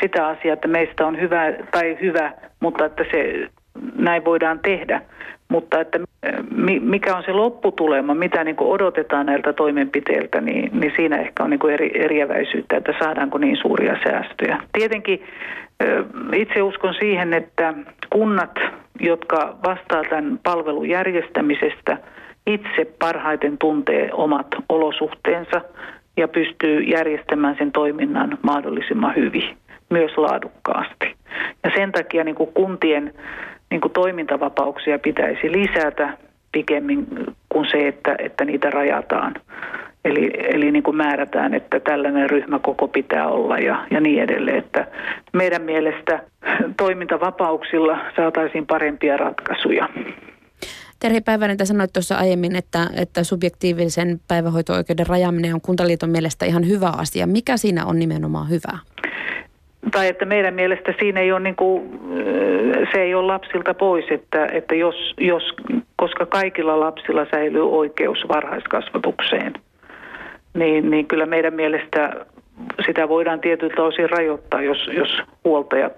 [0.00, 3.48] sitä asiaa, että meistä on hyvä tai hyvä, mutta että se
[3.96, 5.00] näin voidaan tehdä.
[5.48, 5.98] Mutta että
[6.80, 11.50] mikä on se lopputulema, mitä niin kuin odotetaan näiltä toimenpiteiltä, niin, niin siinä ehkä on
[11.50, 14.60] niin kuin eri, eriäväisyyttä, että saadaanko niin suuria säästöjä.
[14.72, 15.22] Tietenkin
[16.32, 17.74] itse uskon siihen, että
[18.12, 18.58] kunnat,
[19.00, 21.98] jotka vastaa tämän palvelun järjestämisestä,
[22.46, 25.60] itse parhaiten tuntee omat olosuhteensa
[26.16, 29.56] ja pystyy järjestämään sen toiminnan mahdollisimman hyvin
[29.98, 31.06] myös laadukkaasti.
[31.64, 33.14] Ja sen takia niin kuin kuntien
[33.70, 36.18] niin kuin toimintavapauksia pitäisi lisätä
[36.52, 37.06] pikemmin
[37.48, 39.34] kuin se, että, että niitä rajataan.
[40.04, 44.58] Eli, eli niin kuin määrätään, että tällainen ryhmäkoko pitää olla ja, ja niin edelleen.
[44.58, 44.86] Että
[45.32, 46.22] meidän mielestä
[46.76, 49.88] toimintavapauksilla saataisiin parempia ratkaisuja.
[51.00, 56.92] Terhi Päivänen, sanoit tuossa aiemmin, että, että subjektiivisen päivähoito-oikeuden rajaaminen on Kuntaliiton mielestä ihan hyvä
[56.98, 57.26] asia.
[57.26, 58.78] Mikä siinä on nimenomaan hyvää?
[59.90, 62.00] Tai että meidän mielestä siinä ei ole niin kuin,
[62.92, 65.42] se ei ole lapsilta pois, että, että jos, jos,
[65.96, 69.52] koska kaikilla lapsilla säilyy oikeus varhaiskasvatukseen,
[70.54, 72.26] niin, niin kyllä meidän mielestä
[72.86, 75.96] sitä voidaan tietyltä osin rajoittaa, jos, jos huoltajat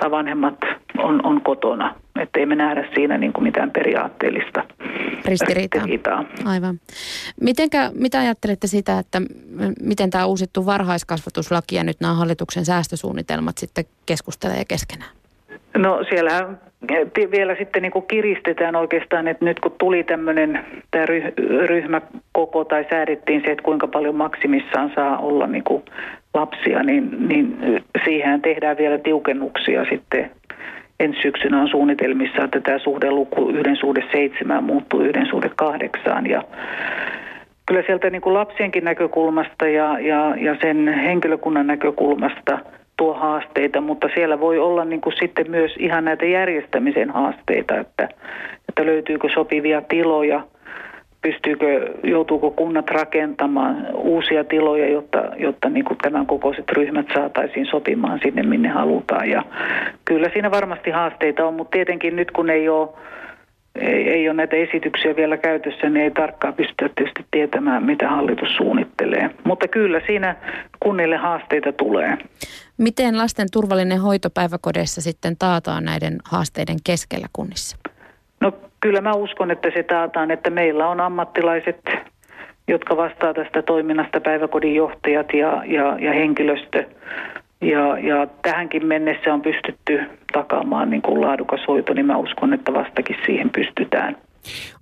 [0.00, 0.58] tai vanhemmat
[0.98, 1.94] on, on kotona.
[2.20, 4.64] Että ei me nähdä siinä niin kuin mitään periaatteellista
[5.24, 5.80] ristiriitaa.
[5.80, 6.24] ristiriitaa.
[6.44, 6.80] Aivan.
[7.40, 9.22] Mitenkä, mitä ajattelette sitä, että
[9.82, 15.10] miten tämä uusittu varhaiskasvatuslaki ja nyt nämä hallituksen säästösuunnitelmat sitten keskustelee keskenään?
[15.76, 16.48] No siellä
[17.30, 21.06] vielä sitten niin kuin kiristetään oikeastaan, että nyt kun tuli tämmöinen tämä
[21.66, 25.82] ryhmäkoko tai säädettiin se, että kuinka paljon maksimissaan saa olla niin kuin
[26.34, 27.56] lapsia, niin, niin
[28.04, 30.30] siihen tehdään vielä tiukennuksia sitten
[31.00, 36.30] ensi syksynä on suunnitelmissa, että tämä suhdeluku yhden suhde seitsemään muuttuu yhden suhde kahdeksaan.
[36.30, 36.42] Ja
[37.66, 42.58] kyllä sieltä niin kuin lapsienkin näkökulmasta ja, ja, ja sen henkilökunnan näkökulmasta–
[42.96, 48.08] tuo haasteita, mutta siellä voi olla niin kuin sitten myös ihan näitä järjestämisen haasteita, että,
[48.68, 50.46] että löytyykö sopivia tiloja,
[51.24, 58.20] pystyykö, joutuuko kunnat rakentamaan uusia tiloja, jotta, jotta niin kuin tämän kokoiset ryhmät saataisiin sopimaan
[58.22, 59.30] sinne, minne halutaan.
[59.30, 59.42] Ja
[60.04, 62.88] kyllä siinä varmasti haasteita on, mutta tietenkin nyt kun ei ole
[63.80, 68.56] ei, ei ole näitä esityksiä vielä käytössä, niin ei tarkkaan pystytä tietysti tietämään, mitä hallitus
[68.56, 69.30] suunnittelee.
[69.44, 70.36] Mutta kyllä siinä
[70.80, 72.18] kunnille haasteita tulee.
[72.78, 77.76] Miten lasten turvallinen hoito päiväkodeissa sitten taataan näiden haasteiden keskellä kunnissa?
[78.40, 78.52] No
[78.84, 81.80] kyllä mä uskon, että se taataan, että meillä on ammattilaiset,
[82.68, 86.84] jotka vastaa tästä toiminnasta, päiväkodin johtajat ja, ja, ja henkilöstö.
[87.60, 90.00] Ja, ja tähänkin mennessä on pystytty
[90.32, 94.16] takaamaan niin kuin laadukas hoito, niin mä uskon, että vastakin siihen pystytään.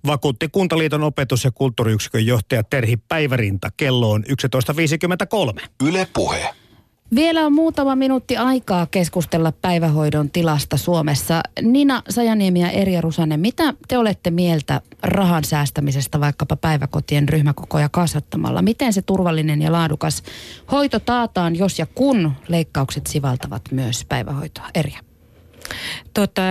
[0.07, 3.69] Vakuutti Kuntaliiton opetus- ja kulttuuriyksikön johtaja Terhi Päivärinta.
[3.77, 5.67] Kello on 11.53.
[5.89, 6.62] Yle Puhe.
[7.15, 11.41] Vielä on muutama minuutti aikaa keskustella päivähoidon tilasta Suomessa.
[11.63, 18.63] Nina Sajaniemi ja Erja Rusanen, mitä te olette mieltä rahan säästämisestä vaikkapa päiväkotien ryhmäkokoja kasvattamalla?
[18.63, 20.23] Miten se turvallinen ja laadukas
[20.73, 24.67] hoito taataan, jos ja kun leikkaukset sivaltavat myös päivähoitoa?
[24.75, 25.12] Erja.
[26.15, 26.43] Tota,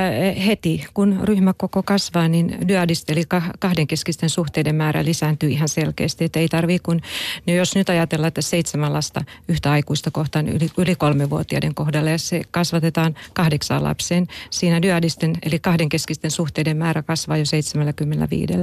[0.46, 3.24] heti, kun ryhmäkoko kasvaa, niin dyadist eli
[3.60, 6.26] kahdenkeskisten suhteiden määrä lisääntyy ihan selkeästi.
[6.26, 7.02] Että ei tarvii kun,
[7.48, 12.18] no jos nyt ajatellaan, että seitsemän lasta yhtä aikuista kohtaan yli, yli kolmevuotiaiden kohdalla ja
[12.18, 18.54] se kasvatetaan kahdeksaan lapseen, siinä dyadisten eli kahdenkeskisten suhteiden määrä kasvaa jo 75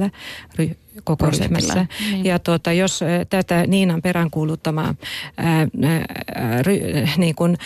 [0.58, 1.86] ry- koko ryhmässä.
[2.10, 2.24] Niin.
[2.24, 4.94] Ja tuota, jos tätä Niinan peräänkuuluttamaa
[5.36, 6.80] ää, ää, ry,
[7.16, 7.56] niin kuin,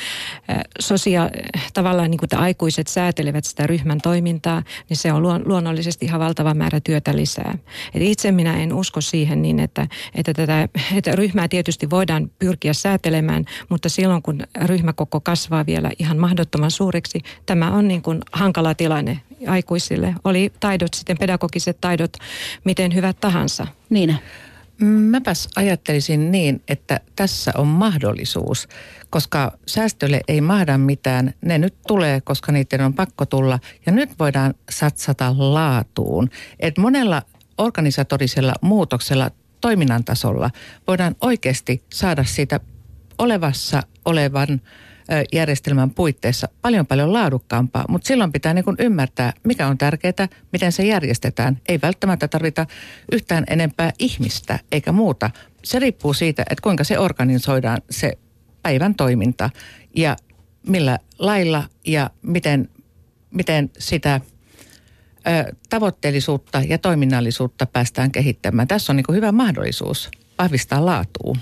[0.48, 1.30] ää, sosia,
[1.74, 6.80] tavallaan niin kuin aikuiset säätelevät sitä ryhmän toimintaa, niin se on luonnollisesti ihan valtava määrä
[6.80, 7.58] työtä lisää.
[7.94, 12.72] Et itse minä en usko siihen niin, että, että tätä että ryhmää tietysti voidaan pyrkiä
[12.72, 18.74] säätelemään, mutta silloin kun ryhmäkoko kasvaa vielä ihan mahdottoman suureksi, tämä on niin kuin hankala
[18.74, 20.14] tilanne aikuisille.
[20.24, 22.12] Oli taidot sitten, pedagogiset taidot,
[22.64, 23.66] miten hyvät tahansa.
[23.90, 24.18] Niin.
[24.84, 28.68] Mäpäs ajattelisin niin, että tässä on mahdollisuus,
[29.10, 31.34] koska säästölle ei mahda mitään.
[31.40, 33.58] Ne nyt tulee, koska niiden on pakko tulla.
[33.86, 36.30] Ja nyt voidaan satsata laatuun.
[36.60, 37.22] Et monella
[37.58, 39.30] organisatorisella muutoksella
[39.60, 40.50] toiminnan tasolla
[40.86, 42.60] voidaan oikeasti saada siitä
[43.18, 44.60] olevassa olevan
[45.32, 50.86] järjestelmän puitteissa paljon paljon laadukkaampaa, mutta silloin pitää niin ymmärtää, mikä on tärkeää, miten se
[50.86, 51.60] järjestetään.
[51.68, 52.66] Ei välttämättä tarvita
[53.12, 55.30] yhtään enempää ihmistä eikä muuta.
[55.64, 58.18] Se riippuu siitä, että kuinka se organisoidaan se
[58.62, 59.50] päivän toiminta
[59.96, 60.16] ja
[60.68, 62.68] millä lailla ja miten,
[63.30, 64.20] miten sitä
[65.70, 68.68] tavoitteellisuutta ja toiminnallisuutta päästään kehittämään.
[68.68, 71.36] Tässä on niin hyvä mahdollisuus vahvistaa laatua.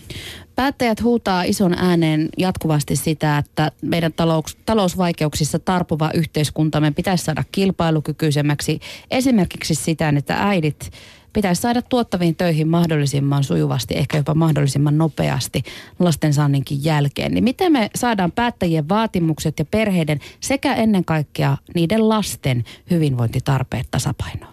[0.55, 8.81] Päättäjät huutaa ison ääneen jatkuvasti sitä, että meidän talous, talousvaikeuksissa tarpuva yhteiskuntamme pitäisi saada kilpailukykyisemmäksi.
[9.11, 10.91] Esimerkiksi sitä, että äidit
[11.33, 15.62] pitäisi saada tuottaviin töihin mahdollisimman sujuvasti, ehkä jopa mahdollisimman nopeasti
[15.99, 17.33] lastensaanninkin jälkeen.
[17.35, 24.53] Niin miten me saadaan päättäjien vaatimukset ja perheiden sekä ennen kaikkea niiden lasten hyvinvointitarpeet tasapainoon?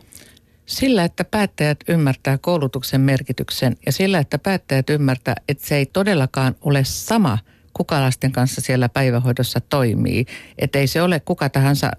[0.65, 6.55] Sillä, että päättäjät ymmärtää koulutuksen merkityksen ja sillä, että päättäjät ymmärtää, että se ei todellakaan
[6.61, 7.37] ole sama,
[7.73, 10.25] kuka lasten kanssa siellä päivähoidossa toimii.
[10.57, 11.91] Että ei se ole kuka tahansa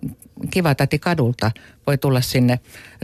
[0.50, 1.50] kiva täti kadulta
[1.86, 2.60] voi tulla sinne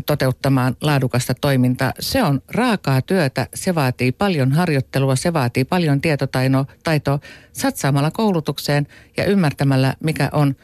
[0.06, 1.92] toteuttamaan laadukasta toimintaa.
[2.00, 7.18] Se on raakaa työtä, se vaatii paljon harjoittelua, se vaatii paljon tietotaitoa
[7.52, 10.56] satsaamalla koulutukseen ja ymmärtämällä, mikä on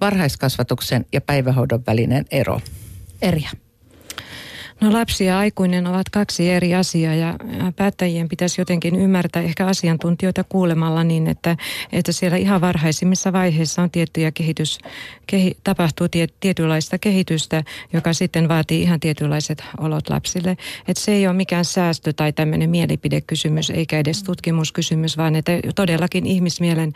[0.00, 2.60] varhaiskasvatuksen ja päivähoidon välinen ero.
[3.22, 3.50] Eriä.
[4.80, 7.38] No lapsi ja aikuinen ovat kaksi eri asiaa ja
[7.76, 11.56] päättäjien pitäisi jotenkin ymmärtää ehkä asiantuntijoita kuulemalla niin, että,
[11.92, 14.78] että siellä ihan varhaisimmissa vaiheissa on tiettyjä kehitys,
[15.26, 17.62] kehi, tapahtuu tie, tietynlaista kehitystä,
[17.92, 20.50] joka sitten vaatii ihan tietynlaiset olot lapsille.
[20.88, 26.26] Että se ei ole mikään säästö tai tämmöinen mielipidekysymys eikä edes tutkimuskysymys, vaan että todellakin
[26.26, 26.92] ihmismielen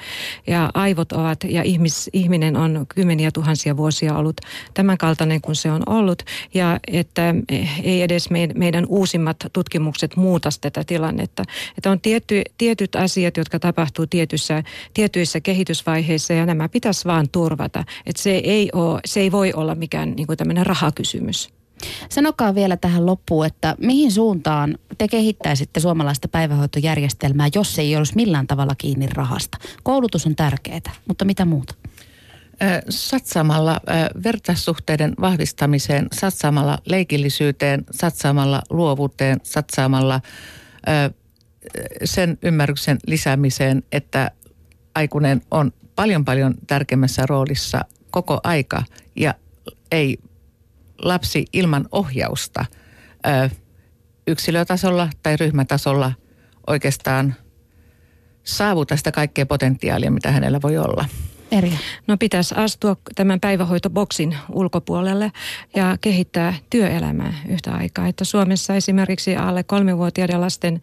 [0.46, 4.40] ja aivot ovat ja ihmis, ihminen on kymmeniä tuhansia vuosia ollut
[4.74, 6.22] tämän kaltainen kuin se on ollut
[6.54, 7.34] ja että
[7.82, 11.42] ei edes meidän uusimmat tutkimukset muuta tätä tilannetta.
[11.76, 14.62] Että on tietty, tietyt asiat, jotka tapahtuu tietyissä,
[14.94, 17.84] tietyissä kehitysvaiheissa ja nämä pitäisi vaan turvata.
[18.06, 21.48] Että se ei, ole, se ei voi olla mikään niin kuin tämmöinen rahakysymys.
[22.08, 28.12] Sanokaa vielä tähän loppuun, että mihin suuntaan te kehittäisitte suomalaista päivähoitojärjestelmää, jos se ei olisi
[28.16, 29.58] millään tavalla kiinni rahasta?
[29.82, 31.74] Koulutus on tärkeää, mutta mitä muuta?
[32.88, 33.80] Satsaamalla
[34.24, 40.20] vertaissuhteiden vahvistamiseen, satsaamalla leikillisyyteen, satsaamalla luovuuteen, satsaamalla
[42.04, 44.30] sen ymmärryksen lisäämiseen, että
[44.94, 47.80] aikuinen on paljon paljon tärkeämmässä roolissa
[48.10, 48.82] koko aika
[49.16, 49.34] ja
[49.92, 50.18] ei
[50.98, 52.64] lapsi ilman ohjausta
[54.26, 56.12] yksilötasolla tai ryhmätasolla
[56.66, 57.34] oikeastaan
[58.44, 61.04] saavuta sitä kaikkea potentiaalia, mitä hänellä voi olla.
[61.50, 61.78] Merja?
[62.06, 65.32] No pitäisi astua tämän päivähoitoboksin ulkopuolelle
[65.76, 68.06] ja kehittää työelämää yhtä aikaa.
[68.06, 70.82] Että Suomessa esimerkiksi alle kolmivuotiaiden lasten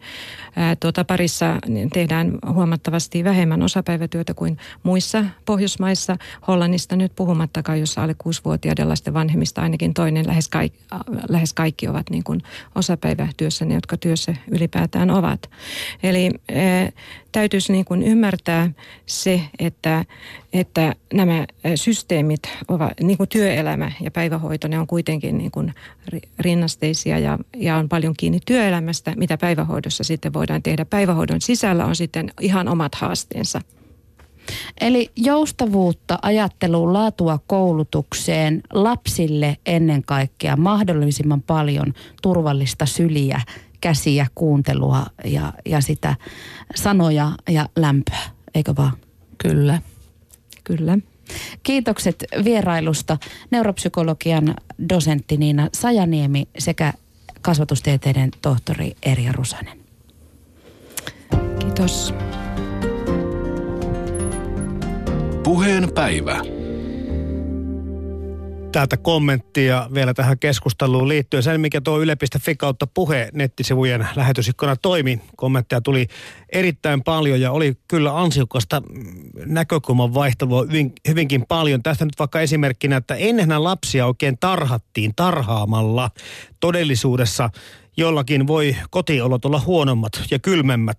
[0.56, 6.16] ää, tuota, parissa niin tehdään huomattavasti vähemmän osapäivätyötä kuin muissa Pohjoismaissa.
[6.48, 10.78] Hollannista nyt puhumattakaan, jossa alle kuusivuotiaiden lasten vanhemmista ainakin toinen, lähes, kaikki,
[11.28, 12.42] lähes kaikki ovat niin kuin
[12.74, 15.50] osapäivätyössä, ne jotka työssä ylipäätään ovat.
[16.02, 16.92] Eli ää,
[17.32, 18.70] täytyisi niin kuin ymmärtää
[19.06, 20.04] se, että,
[20.56, 25.74] että nämä systeemit, ovat, niin kuin työelämä ja päivähoito, ne on kuitenkin niin kuin
[26.38, 30.84] rinnasteisia ja, ja on paljon kiinni työelämästä, mitä päivähoidossa sitten voidaan tehdä.
[30.84, 33.60] Päivähoidon sisällä on sitten ihan omat haasteensa.
[34.80, 43.40] Eli joustavuutta, ajatteluun, laatua koulutukseen, lapsille ennen kaikkea mahdollisimman paljon turvallista syliä
[43.80, 46.16] käsiä, kuuntelua ja, ja sitä
[46.74, 48.22] sanoja ja lämpöä,
[48.54, 48.92] eikö vaan?
[49.38, 49.78] Kyllä.
[50.66, 50.98] Kyllä.
[51.62, 53.18] Kiitokset vierailusta
[53.50, 54.54] neuropsykologian
[54.88, 56.92] dosentti Niina Sajaniemi sekä
[57.42, 59.78] kasvatustieteiden tohtori Erja Rusanen.
[61.58, 62.14] Kiitos.
[65.42, 66.55] Puheen päivä
[68.76, 71.42] täältä kommenttia vielä tähän keskusteluun liittyen.
[71.42, 75.20] Sen, mikä tuo yle.fi kautta puhe nettisivujen lähetysikkona toimi.
[75.36, 76.06] Kommentteja tuli
[76.52, 78.82] erittäin paljon ja oli kyllä ansiokasta
[79.46, 81.82] näkökulman vaihtelua hyvin, hyvinkin paljon.
[81.82, 86.10] Tästä nyt vaikka esimerkkinä, että ennenhän lapsia oikein tarhattiin tarhaamalla.
[86.60, 87.50] Todellisuudessa
[87.96, 90.98] jollakin voi kotiolot olla huonommat ja kylmemmät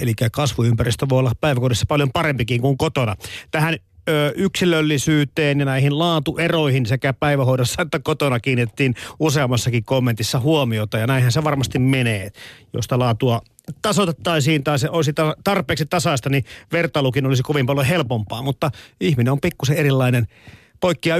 [0.00, 3.16] eli kasvuympäristö voi olla päiväkodissa paljon parempikin kuin kotona.
[3.50, 3.78] Tähän
[4.08, 10.98] ö, yksilöllisyyteen ja näihin laatueroihin sekä päivähoidossa että kotona kiinnitettiin useammassakin kommentissa huomiota.
[10.98, 12.30] Ja näinhän se varmasti menee,
[12.72, 13.40] josta laatua
[13.82, 15.12] tasoitettaisiin tai se olisi
[15.44, 18.42] tarpeeksi tasaista, niin vertailukin olisi kovin paljon helpompaa.
[18.42, 20.26] Mutta ihminen on pikkusen erilainen,
[20.80, 21.18] poikkeaa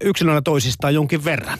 [0.00, 1.56] yksilönä toisistaan jonkin verran.